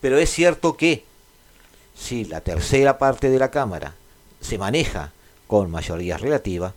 [0.00, 1.04] Pero es cierto que
[1.96, 3.94] si la tercera parte de la Cámara
[4.40, 5.12] se maneja
[5.52, 6.72] con mayoría relativa,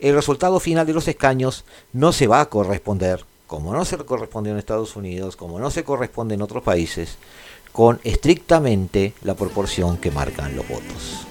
[0.00, 4.48] el resultado final de los escaños no se va a corresponder, como no se corresponde
[4.48, 7.18] en Estados Unidos, como no se corresponde en otros países,
[7.72, 11.26] con estrictamente la proporción que marcan los votos.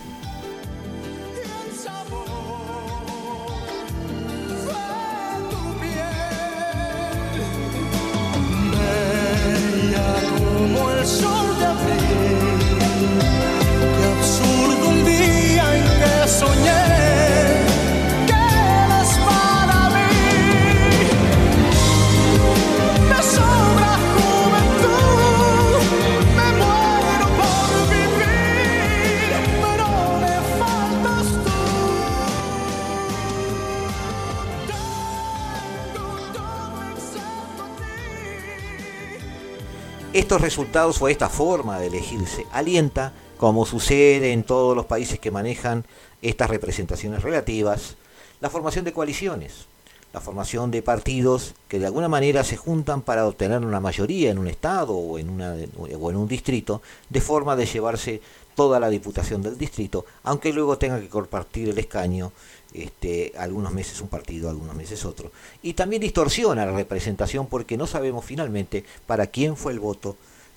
[40.15, 45.31] Estos resultados o esta forma de elegirse alienta, como sucede en todos los países que
[45.31, 45.85] manejan
[46.21, 47.95] estas representaciones relativas,
[48.41, 49.65] la formación de coaliciones,
[50.13, 54.37] la formación de partidos que de alguna manera se juntan para obtener una mayoría en
[54.37, 58.21] un estado o en, una, o en un distrito, de forma de llevarse
[58.55, 62.31] toda la diputación del distrito, aunque luego tenga que compartir el escaño
[62.73, 65.31] este, algunos meses un partido, algunos meses otro.
[65.61, 70.15] Y también distorsiona la representación porque no sabemos finalmente para quién fue el voto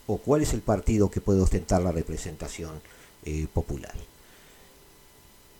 [0.09, 2.81] o cuál es el partido que puede ostentar la representación
[3.25, 3.95] eh, popular.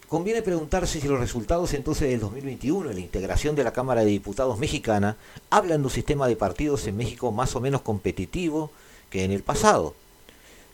[0.09, 4.11] Conviene preguntarse si los resultados entonces del 2021 en la integración de la Cámara de
[4.11, 5.19] Diputados mexicana
[5.51, 8.71] hablan de un sistema de partidos en México más o menos competitivo
[9.11, 9.95] que en el pasado.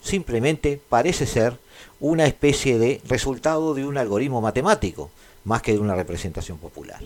[0.01, 1.59] Simplemente parece ser
[1.99, 5.11] una especie de resultado de un algoritmo matemático,
[5.43, 7.01] más que de una representación popular.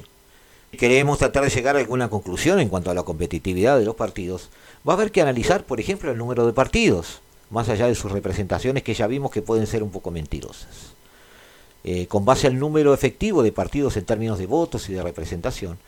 [0.73, 4.51] Queremos tratar de llegar a alguna conclusión en cuanto a la competitividad de los partidos,
[4.89, 7.21] va a haber que analizar, por ejemplo, el número de partidos,
[7.51, 10.95] más allá de sus representaciones que ya vimos que pueden ser un poco mentirosas.
[11.85, 15.79] Eh, con base al número efectivo de partidos en términos de votos y de representación,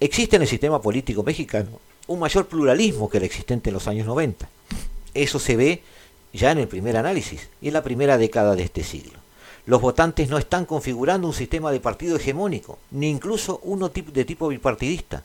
[0.00, 4.06] existe en el sistema político mexicano un mayor pluralismo que el existente en los años
[4.06, 4.48] 90.
[5.14, 5.82] Eso se ve
[6.32, 9.18] ya en el primer análisis y en la primera década de este siglo.
[9.64, 14.48] Los votantes no están configurando un sistema de partido hegemónico, ni incluso uno de tipo
[14.48, 15.22] bipartidista.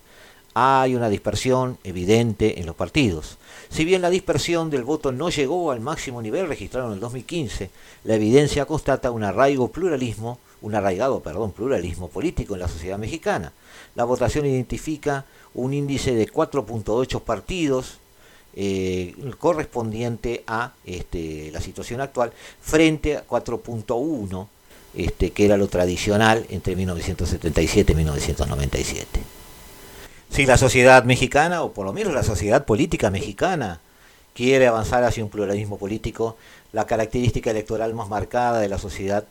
[0.60, 3.38] Hay una dispersión evidente en los partidos.
[3.70, 7.70] Si bien la dispersión del voto no llegó al máximo nivel registrado en el 2015,
[8.06, 13.54] la evidencia constata un arraigo pluralismo, un arraigado, perdón, pluralismo político en la sociedad mexicana.
[13.94, 18.00] La votación identifica un índice de 4.8 partidos
[18.56, 24.48] eh, correspondiente a este, la situación actual frente a 4.1
[24.96, 29.37] este, que era lo tradicional entre 1977 y 1997.
[30.30, 33.80] Si la sociedad mexicana, o por lo menos la sociedad política mexicana,
[34.34, 36.38] quiere avanzar hacia un pluralismo político,
[36.74, 39.26] la característica electoral más marcada de la sociedad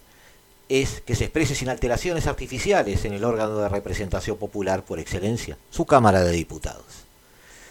[0.68, 5.56] es que se exprese sin alteraciones artificiales en el órgano de representación popular por excelencia,
[5.70, 7.06] su Cámara de Diputados.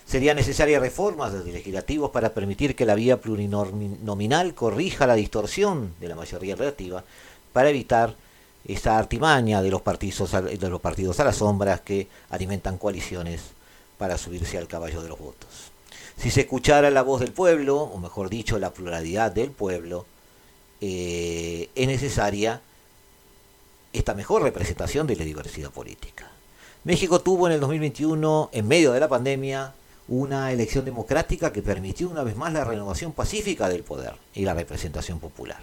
[0.06, 6.08] Serían necesarias reformas de legislativos para permitir que la vía plurinominal corrija la distorsión de
[6.08, 7.04] la mayoría relativa
[7.52, 8.16] para evitar
[8.68, 13.42] esa artimaña de los partidos, de los partidos a las sombras que alimentan coaliciones
[13.98, 15.72] para subirse al caballo de los votos.
[16.18, 20.06] Si se escuchara la voz del pueblo, o mejor dicho, la pluralidad del pueblo,
[20.82, 22.62] eh, es necesaria
[23.94, 26.30] esta mejor representación de la diversidad política.
[26.84, 29.74] México tuvo en el 2021, en medio de la pandemia,
[30.08, 34.54] una elección democrática que permitió una vez más la renovación pacífica del poder y la
[34.54, 35.60] representación popular.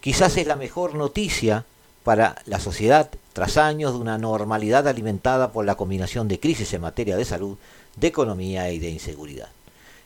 [0.00, 1.64] Quizás es la mejor noticia
[2.06, 6.82] para la sociedad tras años de una normalidad alimentada por la combinación de crisis en
[6.82, 7.58] materia de salud,
[7.96, 9.48] de economía y de inseguridad.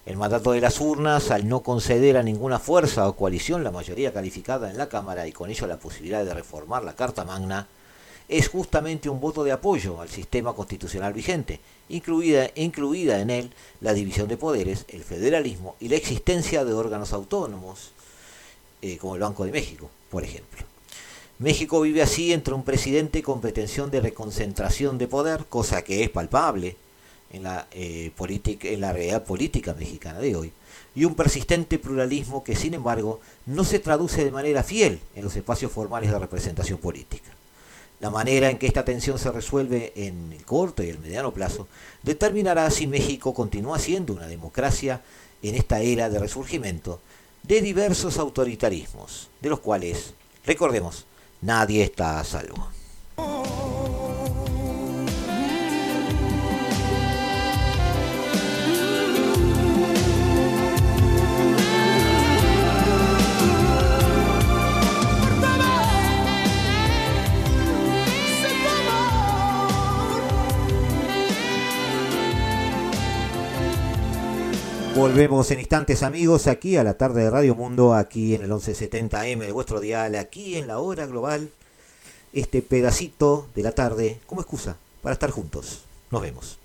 [0.06, 4.14] El mandato de las urnas, al no conceder a ninguna fuerza o coalición la mayoría
[4.14, 7.66] calificada en la Cámara y con ello la posibilidad de reformar la Carta Magna,
[8.30, 11.60] es justamente un voto de apoyo al sistema constitucional vigente,
[11.90, 17.12] incluida, incluida en él la división de poderes, el federalismo y la existencia de órganos
[17.12, 17.90] autónomos,
[18.80, 20.69] eh, como el Banco de México, por ejemplo.
[21.40, 26.10] México vive así entre un presidente con pretensión de reconcentración de poder, cosa que es
[26.10, 26.76] palpable
[27.32, 30.52] en la, eh, en la realidad política mexicana de hoy,
[30.94, 35.34] y un persistente pluralismo que, sin embargo, no se traduce de manera fiel en los
[35.34, 37.30] espacios formales de representación política.
[38.00, 41.68] La manera en que esta tensión se resuelve en el corto y el mediano plazo
[42.02, 45.00] determinará si México continúa siendo una democracia
[45.42, 47.00] en esta era de resurgimiento
[47.44, 50.12] de diversos autoritarismos, de los cuales,
[50.44, 51.06] recordemos,
[51.40, 52.79] nadie está a salvo.
[75.00, 79.38] Volvemos en instantes amigos aquí a la tarde de Radio Mundo, aquí en el 1170M
[79.38, 81.48] de vuestro dial, aquí en la hora global,
[82.34, 85.84] este pedacito de la tarde como excusa para estar juntos.
[86.10, 86.58] Nos vemos.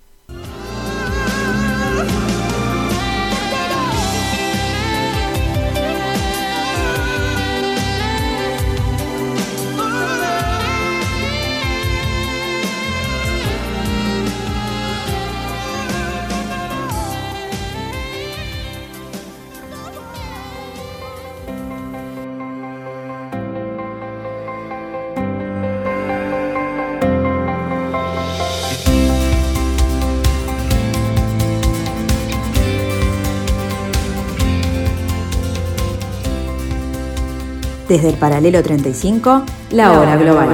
[37.88, 40.50] Desde el paralelo 35, la hora global.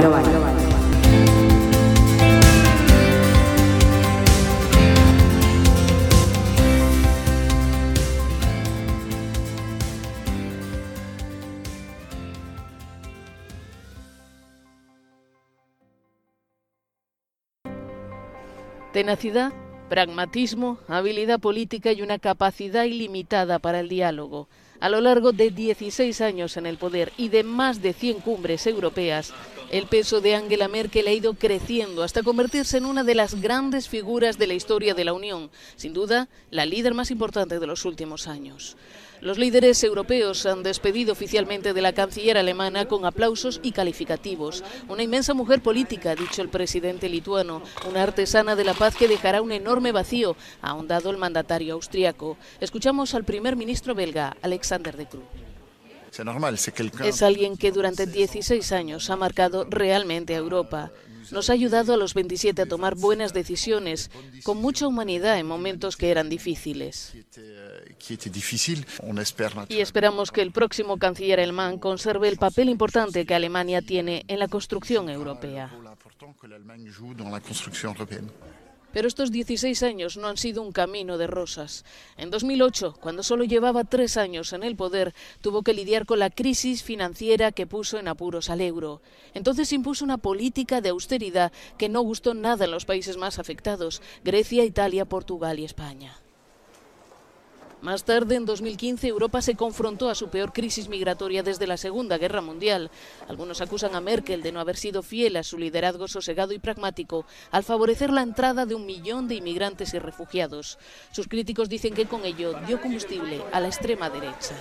[18.92, 19.54] Tenacidad,
[19.88, 24.50] pragmatismo, habilidad política y una capacidad ilimitada para el diálogo
[24.82, 28.66] a lo largo de 16 años en el poder y de más de 100 cumbres
[28.66, 29.32] europeas,
[29.70, 33.88] el peso de Angela Merkel ha ido creciendo hasta convertirse en una de las grandes
[33.88, 37.86] figuras de la historia de la Unión, sin duda la líder más importante de los
[37.86, 38.76] últimos años.
[39.22, 44.64] Los líderes europeos han despedido oficialmente de la canciller alemana con aplausos y calificativos.
[44.90, 49.08] Una inmensa mujer política, ha dicho el presidente lituano, una artesana de la paz que
[49.08, 52.36] dejará un enorme vacío, ha ahondado el mandatario austriaco.
[52.60, 55.24] Escuchamos al primer ministro belga, Alexander de Croo.
[57.06, 60.92] Es alguien que durante 16 años ha marcado realmente a Europa.
[61.32, 64.10] Nos ha ayudado a los 27 a tomar buenas decisiones,
[64.44, 67.14] con mucha humanidad en momentos que eran difíciles.
[69.70, 74.40] Y esperamos que el próximo canciller alemán conserve el papel importante que Alemania tiene en
[74.40, 75.72] la construcción europea.
[78.94, 81.86] Pero estos 16 años no han sido un camino de rosas.
[82.18, 86.30] En 2008, cuando solo llevaba tres años en el poder, tuvo que lidiar con la
[86.30, 89.02] crisis financiera que puso en apuros al euro.
[89.34, 94.02] Entonces impuso una política de austeridad que no gustó nada en los países más afectados,
[94.24, 96.18] Grecia, Italia, Portugal y España.
[97.82, 102.20] Más tarde, en 2015, Europa se confrontó a su peor crisis migratoria desde la Segunda
[102.20, 102.92] Guerra Mundial.
[103.28, 107.26] Algunos acusan a Merkel de no haber sido fiel a su liderazgo sosegado y pragmático
[107.50, 110.78] al favorecer la entrada de un millón de inmigrantes y refugiados.
[111.12, 114.56] Sus críticos dicen que con ello dio combustible a la extrema derecha.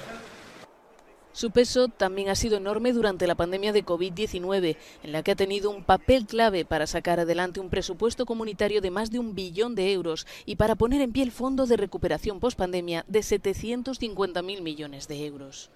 [1.33, 5.37] Su peso también ha sido enorme durante la pandemia de COVID-19, en la que ha
[5.37, 9.77] tenido un papel clave para sacar adelante un presupuesto comunitario de más de un billón
[9.77, 15.07] de euros y para poner en pie el Fondo de Recuperación Postpandemia de 750.000 millones
[15.07, 15.71] de euros.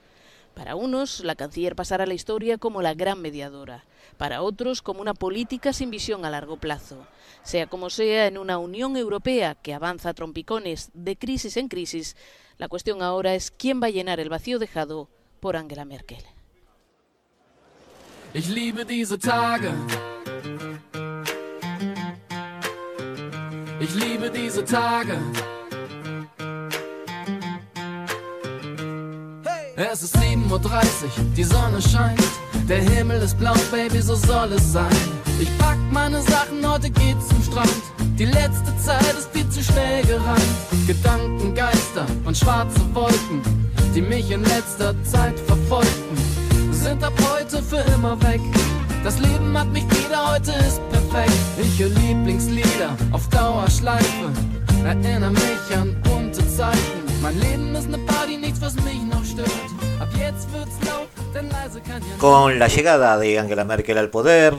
[0.54, 3.84] Para unos, la canciller pasará a la historia como la gran mediadora,
[4.16, 7.06] para otros como una política sin visión a largo plazo.
[7.44, 12.16] Sea como sea, en una Unión Europea que avanza a trompicones de crisis en crisis,
[12.58, 15.08] la cuestión ahora es quién va a llenar el vacío dejado
[15.44, 16.16] por Angela Merkel.
[18.32, 19.74] Ich liebe diese Tage.
[23.78, 25.18] Ich liebe diese Tage.
[29.76, 32.30] Es ist 7.30 Uhr, die Sonne scheint.
[32.66, 34.96] Der Himmel ist blau, Baby, so soll es sein.
[35.38, 37.82] Ich pack meine Sachen, heute geht's zum Strand.
[38.18, 40.56] Die letzte Zeit ist viel zu schnell gerannt.
[40.86, 43.42] Gedankengeister und schwarze Wolken
[43.94, 46.16] die mich in letzter Zeit verfolgten,
[46.72, 48.40] sind ab heute für immer weg.
[49.04, 51.32] Das Leben hat mich wieder, heute ist perfekt.
[51.58, 54.32] Ich höre Lieblingslieder auf Dauerschleife,
[54.84, 57.04] erinnere mich an bunte Zeiten.
[57.22, 59.48] Mein Leben ist eine Party, nichts, was mich noch stört.
[60.00, 64.08] Ab jetzt wird's laut, denn leise kann ja Con la llegada de Angela Merkel al
[64.08, 64.54] poder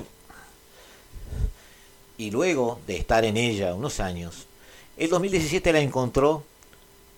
[2.18, 4.48] y luego de estar en ella unos años,
[4.96, 6.44] el 2017 la encontró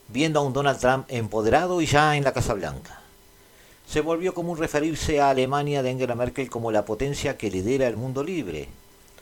[0.10, 3.01] viendo a un Donald Trump empoderado y ya en la Casa Blanca.
[3.88, 7.95] Se volvió común referirse a Alemania de Angela Merkel como la potencia que lidera el
[7.97, 8.68] mundo libre.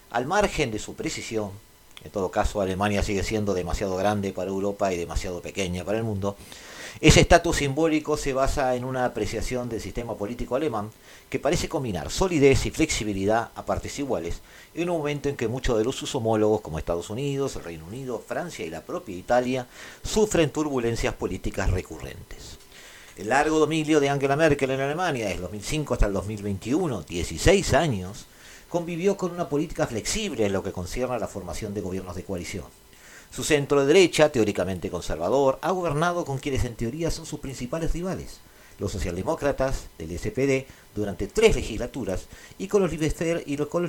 [0.10, 1.52] Al margen de su precisión,
[2.04, 6.04] en todo caso Alemania sigue siendo demasiado grande para Europa y demasiado pequeña para el
[6.04, 6.36] mundo,
[7.02, 10.92] ese estatus simbólico se basa en una apreciación del sistema político alemán
[11.30, 14.42] que parece combinar solidez y flexibilidad a partes iguales,
[14.74, 18.24] en un momento en que muchos de sus homólogos como Estados Unidos, el Reino Unido,
[18.26, 19.68] Francia y la propia Italia
[20.04, 22.58] sufren turbulencias políticas recurrentes.
[23.18, 27.74] El largo dominio de Angela Merkel en Alemania, desde el 2005 hasta el 2021, 16
[27.74, 28.26] años,
[28.70, 32.24] convivió con una política flexible en lo que concierne a la formación de gobiernos de
[32.24, 32.66] coalición.
[33.36, 37.92] Su centro de derecha, teóricamente conservador, ha gobernado con quienes en teoría son sus principales
[37.92, 38.40] rivales,
[38.80, 40.66] los socialdemócratas del SPD
[40.96, 42.28] durante tres legislaturas
[42.58, 42.92] y con los,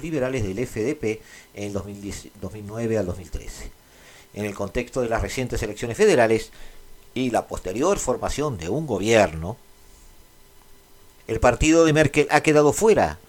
[0.03, 1.22] liberales del FDP
[1.55, 3.70] en 2009 al 2013.
[4.34, 6.51] En el contexto de las recientes elecciones federales
[7.14, 9.57] y la posterior formación de un gobierno,
[11.28, 13.20] el partido de Merkel ha quedado fuera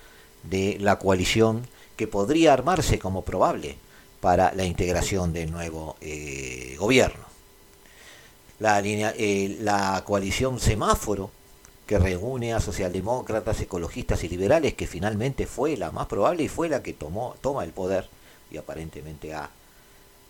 [0.41, 3.78] de la coalición que podría armarse como probable
[4.28, 7.23] para la integración del nuevo eh, gobierno.
[8.59, 11.32] La, eh, la coalición semáforo,
[11.86, 16.67] que reúne a socialdemócratas, ecologistas y liberales, que finalmente fue la más probable y fue
[16.67, 18.09] la que tomó, toma el poder
[18.51, 19.49] y aparentemente ha,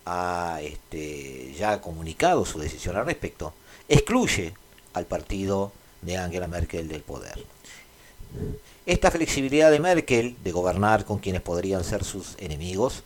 [0.05, 3.55] ha este, ya comunicado su decisión al respecto,
[3.89, 4.53] excluye
[4.93, 5.71] al partido
[6.03, 7.43] de Angela Merkel del poder.
[8.85, 13.01] Esta flexibilidad de Merkel de gobernar con quienes podrían ser sus enemigos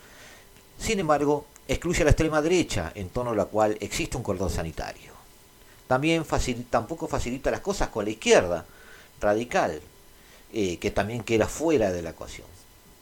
[0.81, 4.49] sin embargo, excluye a la extrema derecha, en torno a la cual existe un cordón
[4.49, 5.11] sanitario.
[5.87, 6.25] También
[6.69, 8.65] tampoco facilita las cosas con la izquierda
[9.19, 9.79] radical,
[10.53, 12.47] eh, que también queda fuera de la ecuación.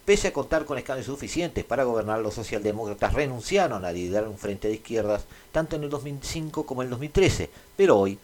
[0.03, 4.67] Pese a contar con escaños suficientes para gobernar, los socialdemócratas renunciaron a liderar un frente
[4.67, 8.19] de izquierdas tanto en el 2005 como en el 2013, pero hoy,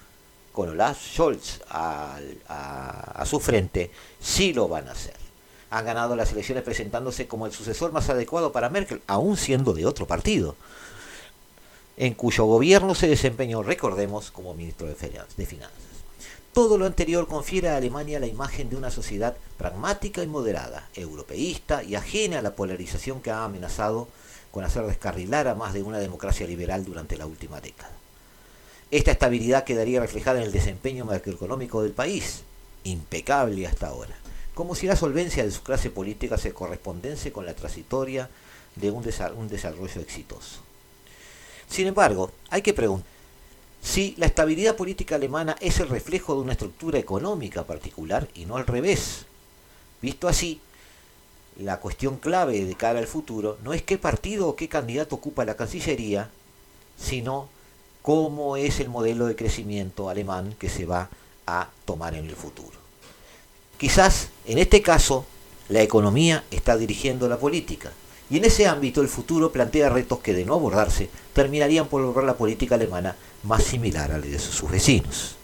[0.51, 3.89] con Olaf Scholz a, a su frente,
[4.19, 5.24] sí lo van a hacer.
[5.69, 9.85] Han ganado las elecciones presentándose como el sucesor más adecuado para Merkel, aún siendo de
[9.85, 10.55] otro partido,
[11.97, 14.95] en cuyo gobierno se desempeñó, recordemos, como ministro de
[15.45, 15.71] Finanzas.
[16.53, 21.83] Todo lo anterior confiere a Alemania la imagen de una sociedad pragmática y moderada, europeísta
[21.83, 24.07] y ajena a la polarización que ha amenazado
[24.51, 27.91] con hacer descarrilar a más de una democracia liberal durante la última década.
[28.89, 32.43] Esta estabilidad quedaría reflejada en el desempeño macroeconómico del país,
[32.85, 34.15] impecable hasta ahora,
[34.55, 38.29] como si la solvencia de su clase política se correspondiese con la transitoria
[38.75, 40.61] de un desarrollo exitoso.
[41.69, 43.07] Sin embargo, hay que preguntar,
[43.81, 48.57] si la estabilidad política alemana es el reflejo de una estructura económica particular y no
[48.57, 49.25] al revés.
[50.01, 50.59] Visto así,
[51.59, 55.45] la cuestión clave de cara al futuro no es qué partido o qué candidato ocupa
[55.45, 56.29] la Cancillería,
[56.97, 57.49] sino
[58.01, 61.09] cómo es el modelo de crecimiento alemán que se va
[61.45, 62.84] a tomar en el futuro.
[63.77, 65.25] Quizás en este caso
[65.69, 67.91] la economía está dirigiendo la política,
[68.29, 72.25] y en ese ámbito el futuro plantea retos que de no abordarse terminarían por lograr
[72.25, 75.35] la política alemana más similar a la de sus vecinos.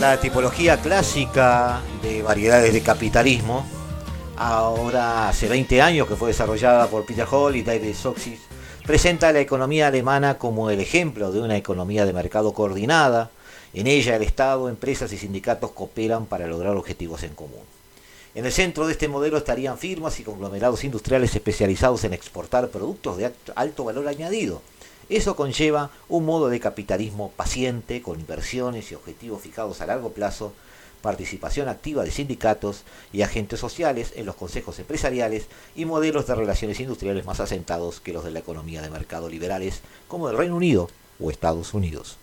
[0.00, 3.66] La tipología clásica de variedades de capitalismo,
[4.36, 8.38] ahora hace 20 años que fue desarrollada por Peter Hall y David Soxis,
[8.86, 13.30] presenta a la economía alemana como el ejemplo de una economía de mercado coordinada.
[13.74, 17.77] En ella el Estado, empresas y sindicatos cooperan para lograr objetivos en común.
[18.38, 23.16] En el centro de este modelo estarían firmas y conglomerados industriales especializados en exportar productos
[23.16, 24.62] de alto valor añadido.
[25.08, 30.52] Eso conlleva un modo de capitalismo paciente, con inversiones y objetivos fijados a largo plazo,
[31.02, 36.78] participación activa de sindicatos y agentes sociales en los consejos empresariales y modelos de relaciones
[36.78, 40.88] industriales más asentados que los de la economía de mercado liberales como el Reino Unido
[41.18, 42.18] o Estados Unidos.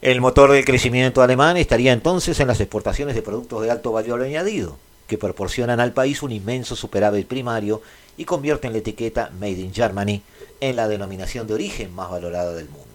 [0.00, 4.22] El motor del crecimiento alemán estaría entonces en las exportaciones de productos de alto valor
[4.22, 4.78] añadido,
[5.10, 7.82] que proporcionan al país un inmenso superávit primario
[8.16, 10.22] y convierten la etiqueta Made in Germany
[10.60, 12.86] en la denominación de origen más valorada del mundo.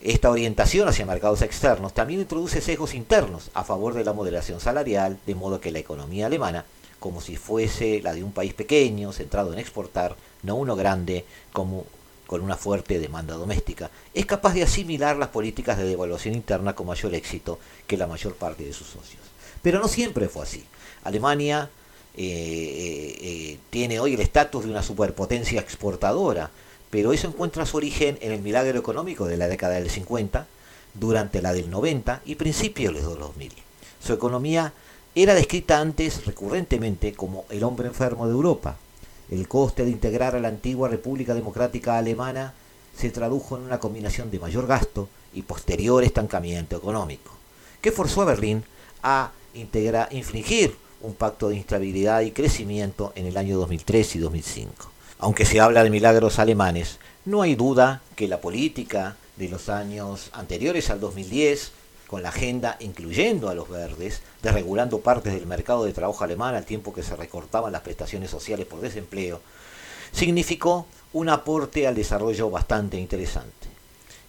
[0.00, 5.18] Esta orientación hacia mercados externos también introduce sesgos internos a favor de la moderación salarial,
[5.26, 6.64] de modo que la economía alemana,
[6.98, 11.84] como si fuese la de un país pequeño, centrado en exportar, no uno grande, como
[12.26, 16.86] con una fuerte demanda doméstica, es capaz de asimilar las políticas de devaluación interna con
[16.86, 19.31] mayor éxito que la mayor parte de sus socios.
[19.62, 20.64] Pero no siempre fue así.
[21.04, 21.70] Alemania
[22.14, 26.50] eh, eh, eh, tiene hoy el estatus de una superpotencia exportadora,
[26.90, 30.46] pero eso encuentra su origen en el milagro económico de la década del 50,
[30.94, 33.52] durante la del 90 y principios de los 2000.
[34.04, 34.72] Su economía
[35.14, 38.76] era descrita antes recurrentemente como el hombre enfermo de Europa.
[39.30, 42.54] El coste de integrar a la antigua República Democrática Alemana
[42.96, 47.30] se tradujo en una combinación de mayor gasto y posterior estancamiento económico,
[47.80, 48.64] que forzó a Berlín
[49.02, 54.90] a infringir un pacto de instabilidad y crecimiento en el año 2003 y 2005.
[55.18, 60.30] Aunque se habla de milagros alemanes, no hay duda que la política de los años
[60.32, 61.72] anteriores al 2010,
[62.06, 66.64] con la agenda incluyendo a los verdes, desregulando partes del mercado de trabajo alemán al
[66.64, 69.40] tiempo que se recortaban las prestaciones sociales por desempleo,
[70.12, 73.68] significó un aporte al desarrollo bastante interesante.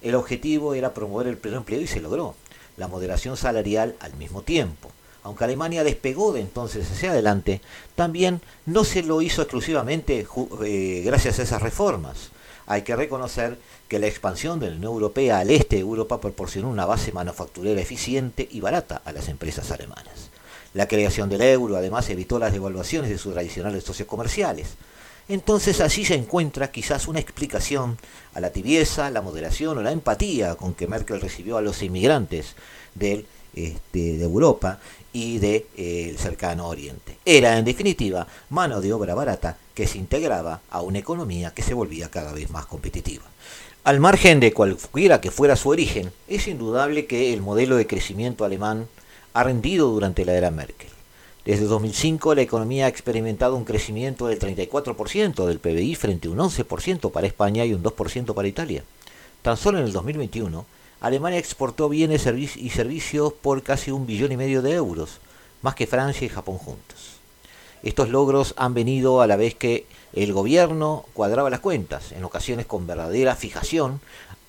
[0.02, 2.36] El objetivo era promover el pleno empleo y se logró,
[2.78, 4.93] la moderación salarial al mismo tiempo
[5.24, 7.62] aunque Alemania despegó de entonces hacia adelante,
[7.96, 10.28] también no se lo hizo exclusivamente
[10.66, 12.30] eh, gracias a esas reformas.
[12.66, 13.58] Hay que reconocer
[13.88, 17.82] que la expansión de la Unión Europea al este de Europa proporcionó una base manufacturera
[17.82, 20.30] eficiente y barata a las empresas alemanas.
[20.74, 24.70] La creación del euro además evitó las devaluaciones de sus tradicionales socios comerciales.
[25.30, 27.98] Entonces allí se encuentra quizás una explicación
[28.34, 32.56] a la tibieza, la moderación o la empatía con que Merkel recibió a los inmigrantes
[32.96, 34.80] del, este, de Europa
[35.12, 37.18] y del de, eh, cercano oriente.
[37.26, 41.74] Era, en definitiva, mano de obra barata que se integraba a una economía que se
[41.74, 43.24] volvía cada vez más competitiva.
[43.84, 48.46] Al margen de cualquiera que fuera su origen, es indudable que el modelo de crecimiento
[48.46, 48.88] alemán
[49.34, 50.90] ha rendido durante la era Merkel.
[51.46, 56.38] Desde 2005 la economía ha experimentado un crecimiento del 34% del PBI frente a un
[56.38, 58.84] 11% para España y un 2% para Italia.
[59.42, 60.66] Tan solo en el 2021,
[61.04, 65.20] Alemania exportó bienes y servicios por casi un billón y medio de euros,
[65.62, 67.18] más que Francia y Japón juntos.
[67.84, 72.68] Estos logros han venido a la vez que el gobierno cuadraba las cuentas, en ocasiones
[72.68, 74.00] con verdadera fijación,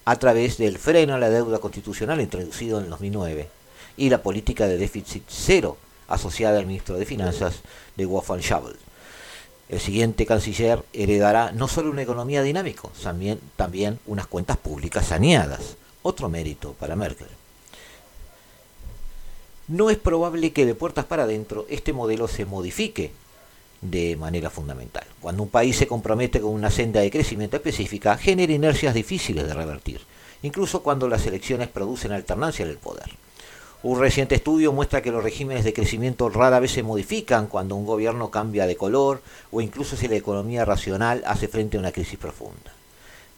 [0.05, 3.48] a través del freno a la deuda constitucional introducido en el 2009
[3.96, 5.76] y la política de déficit cero
[6.07, 7.62] asociada al ministro de Finanzas
[7.96, 8.76] de Wolfgang Schäuble.
[9.68, 15.78] El siguiente canciller heredará no solo una economía dinámica, también, también unas cuentas públicas saneadas.
[16.07, 17.28] Otro mérito para Merkel.
[19.68, 23.11] No es probable que de puertas para adentro este modelo se modifique
[23.80, 25.07] de manera fundamental.
[25.22, 29.55] Cuando un país se compromete con una senda de crecimiento específica, genera inercias difíciles de
[29.55, 30.02] revertir,
[30.42, 33.11] incluso cuando las elecciones producen alternancia en el poder.
[33.82, 37.86] Un reciente estudio muestra que los regímenes de crecimiento rara vez se modifican cuando un
[37.86, 42.18] gobierno cambia de color o incluso si la economía racional hace frente a una crisis
[42.18, 42.74] profunda.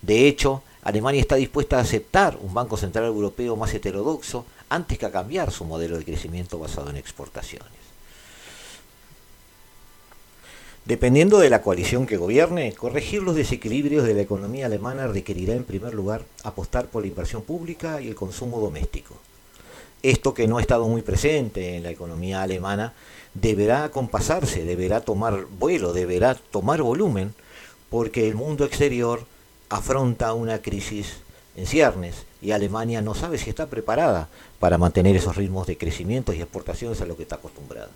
[0.03, 5.07] De hecho, Alemania está dispuesta a aceptar un Banco Central Europeo más heterodoxo antes que
[5.07, 7.73] a cambiar su modelo de crecimiento basado en exportaciones.
[10.85, 15.65] Dependiendo de la coalición que gobierne, corregir los desequilibrios de la economía alemana requerirá en
[15.65, 19.17] primer lugar apostar por la inversión pública y el consumo doméstico.
[20.05, 22.95] Esto que no ha estado muy presente en la economía alemana
[23.35, 27.35] deberá compasarse, deberá tomar vuelo, deberá tomar volumen,
[27.91, 29.27] porque el mundo exterior
[29.69, 31.17] afronta una crisis
[31.57, 34.29] en ciernes y Alemania no sabe si está preparada
[34.61, 37.89] para mantener esos ritmos de crecimiento y exportaciones a lo que está acostumbrada.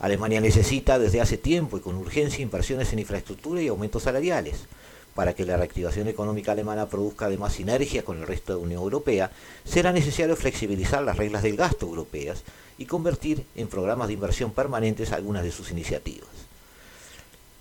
[0.00, 4.66] Alemania necesita desde hace tiempo y con urgencia inversiones en infraestructura y aumentos salariales.
[5.14, 8.82] Para que la reactivación económica alemana produzca además sinergia con el resto de la Unión
[8.82, 9.30] Europea,
[9.64, 12.42] será necesario flexibilizar las reglas del gasto europeas
[12.78, 16.43] y convertir en programas de inversión permanentes algunas de sus iniciativas.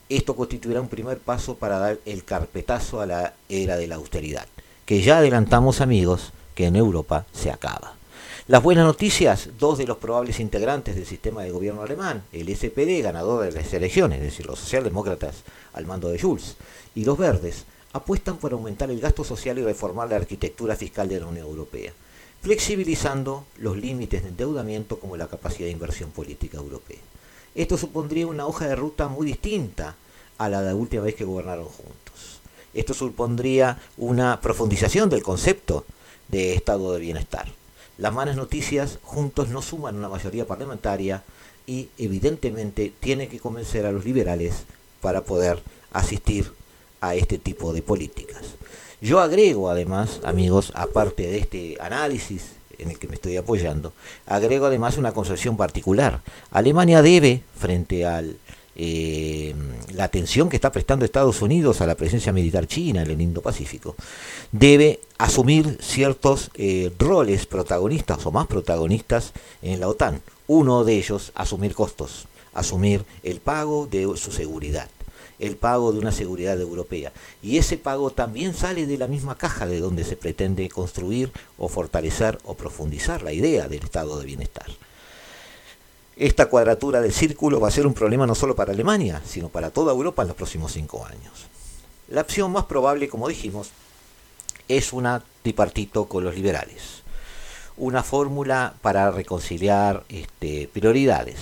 [0.10, 4.48] Esto constituirá un primer paso para dar el carpetazo a la era de la austeridad,
[4.86, 7.96] que ya adelantamos amigos que en Europa se acaba.
[8.48, 13.02] Las buenas noticias, dos de los probables integrantes del sistema de gobierno alemán, el SPD,
[13.02, 16.58] ganador de las elecciones, es decir, los socialdemócratas al mando de Schulz,
[16.94, 21.22] y los verdes, apuestan por aumentar el gasto social y reformar la arquitectura fiscal de
[21.22, 21.94] la Unión Europea,
[22.42, 27.00] flexibilizando los límites de endeudamiento como la capacidad de inversión política europea.
[27.56, 29.96] Esto supondría una hoja de ruta muy distinta
[30.38, 32.42] a la de la última vez que gobernaron juntos.
[32.74, 35.86] Esto supondría una profundización del concepto
[36.30, 37.48] de estado de bienestar.
[38.00, 41.24] Las malas noticias juntos no suman una mayoría parlamentaria
[41.68, 44.64] y evidentemente tiene que convencer a los liberales
[45.00, 46.52] para poder asistir
[47.02, 48.42] a este tipo de políticas.
[49.00, 53.94] Yo agrego además, amigos, aparte de este análisis en el que me estoy apoyando,
[54.26, 56.22] agrego además una concepción particular.
[56.52, 58.38] Alemania debe, frente al
[58.76, 59.54] eh,
[59.94, 63.96] la atención que está prestando Estados Unidos a la presencia militar china en el Indo-Pacífico,
[64.52, 70.22] debe asumir ciertos eh, roles protagonistas o más protagonistas en la OTAN.
[70.48, 74.90] Uno de ellos, asumir costos, asumir el pago de su seguridad
[75.40, 77.12] el pago de una seguridad europea.
[77.42, 81.68] Y ese pago también sale de la misma caja de donde se pretende construir o
[81.68, 84.68] fortalecer o profundizar la idea del estado de bienestar.
[86.16, 89.72] Esta cuadratura del círculo va a ser un problema no solo para Alemania, sino para
[89.72, 91.48] toda Europa en los próximos cinco años.
[92.08, 93.72] La opción más probable, como dijimos,
[94.68, 97.02] es una tripartito con los liberales.
[97.78, 101.38] Una fórmula para reconciliar este, prioridades.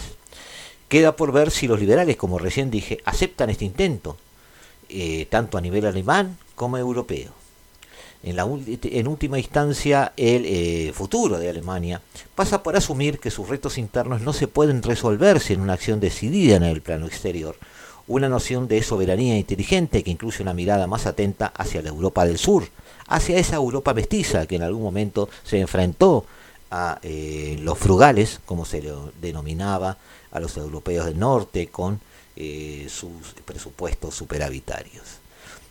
[0.92, 4.18] Queda por ver si los liberales, como recién dije, aceptan este intento,
[4.90, 7.32] eh, tanto a nivel alemán como europeo.
[8.24, 12.02] En, la, en última instancia el eh, futuro de Alemania,
[12.36, 16.58] pasa por asumir que sus retos internos no se pueden resolverse en una acción decidida
[16.58, 17.56] en el plano exterior,
[18.06, 22.38] una noción de soberanía inteligente que incluye una mirada más atenta hacia la Europa del
[22.38, 22.68] Sur,
[23.08, 26.26] hacia esa Europa mestiza que en algún momento se enfrentó
[26.70, 29.98] a eh, los frugales, como se lo denominaba,
[30.32, 32.00] a los europeos del norte, con
[32.36, 35.04] eh, sus presupuestos superavitarios.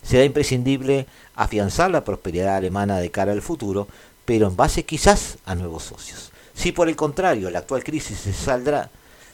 [0.02, 3.88] Será imprescindible afianzar la prosperidad alemana de cara al futuro,
[4.24, 6.30] pero en base quizás a nuevos socios.
[6.54, 8.90] Si por el contrario la actual crisis se saldrá,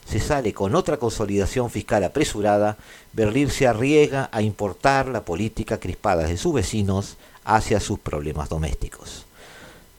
[0.09, 2.77] se sale con otra consolidación fiscal apresurada,
[3.13, 9.27] Berlín se arriesga a importar la política crispada de sus vecinos hacia sus problemas domésticos.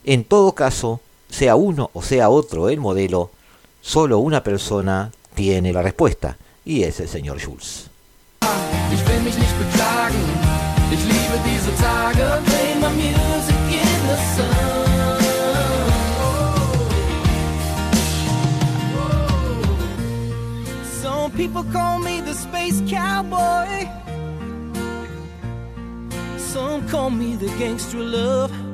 [0.04, 3.30] En todo caso, sea uno o sea otro el modelo,
[3.82, 7.88] solo una persona tiene la respuesta, y es el señor Schulz.
[21.36, 23.88] People call me the space cowboy.
[26.36, 28.67] Some call me the gangster love.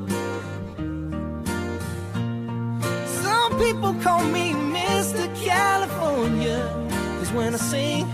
[3.59, 5.28] People call me Mr.
[5.44, 6.70] California.
[7.18, 8.05] Cause when I sing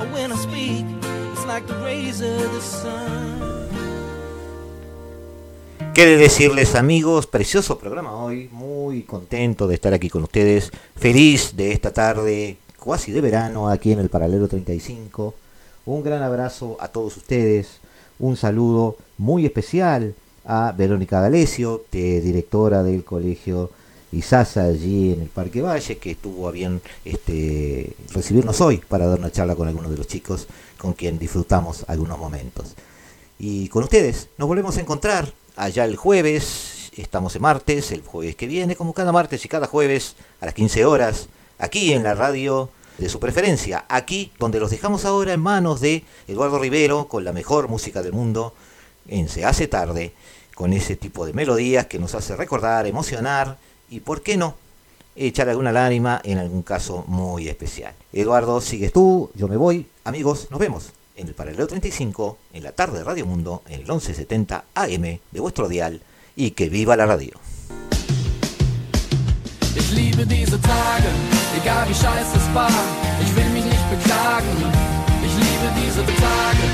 [0.00, 0.84] or when I speak,
[1.32, 3.42] it's like the rays of the sun.
[5.94, 11.72] Quiere decirles amigos, precioso programa hoy, muy contento de estar aquí con ustedes, feliz de
[11.72, 15.34] esta tarde, casi de verano, aquí en el Paralelo 35.
[15.84, 17.80] Un gran abrazo a todos ustedes,
[18.18, 20.14] un saludo muy especial
[20.46, 23.70] a Verónica D'Alessio, directora del Colegio
[24.12, 29.18] Isasa allí en el Parque Valle, que estuvo a bien este, recibirnos hoy para dar
[29.18, 30.46] una charla con algunos de los chicos
[30.78, 32.74] con quien disfrutamos algunos momentos.
[33.38, 38.36] Y con ustedes nos volvemos a encontrar allá el jueves, estamos en martes, el jueves
[38.36, 42.14] que viene, como cada martes y cada jueves a las 15 horas, aquí en la
[42.14, 47.24] radio de su preferencia, aquí donde los dejamos ahora en manos de Eduardo Rivero con
[47.24, 48.54] la mejor música del mundo,
[49.08, 50.12] en Se hace tarde,
[50.54, 53.58] con ese tipo de melodías que nos hace recordar, emocionar
[53.92, 54.54] y, ¿por qué no?,
[55.14, 57.94] echar alguna lágrima en algún caso muy especial.
[58.14, 62.72] Eduardo, sigues tú, yo me voy, amigos, nos vemos en el paralelo 35, en la
[62.72, 66.00] tarde de Radio Mundo, en el 1170 AM de vuestro dial,
[66.34, 67.32] y que viva la radio.
[69.76, 71.10] Ich liebe diese Tage,
[71.60, 72.70] egal wie scheiße es war,
[73.20, 74.56] ich will mich nicht beklagen.
[75.22, 76.64] Ich liebe diese Tage,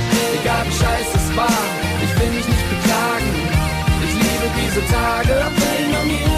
[0.40, 1.62] egal wie scheiße es war,
[2.04, 3.32] ich will mich nicht beklagen.
[4.06, 5.48] Ich liebe diese Tage,
[5.90, 6.38] my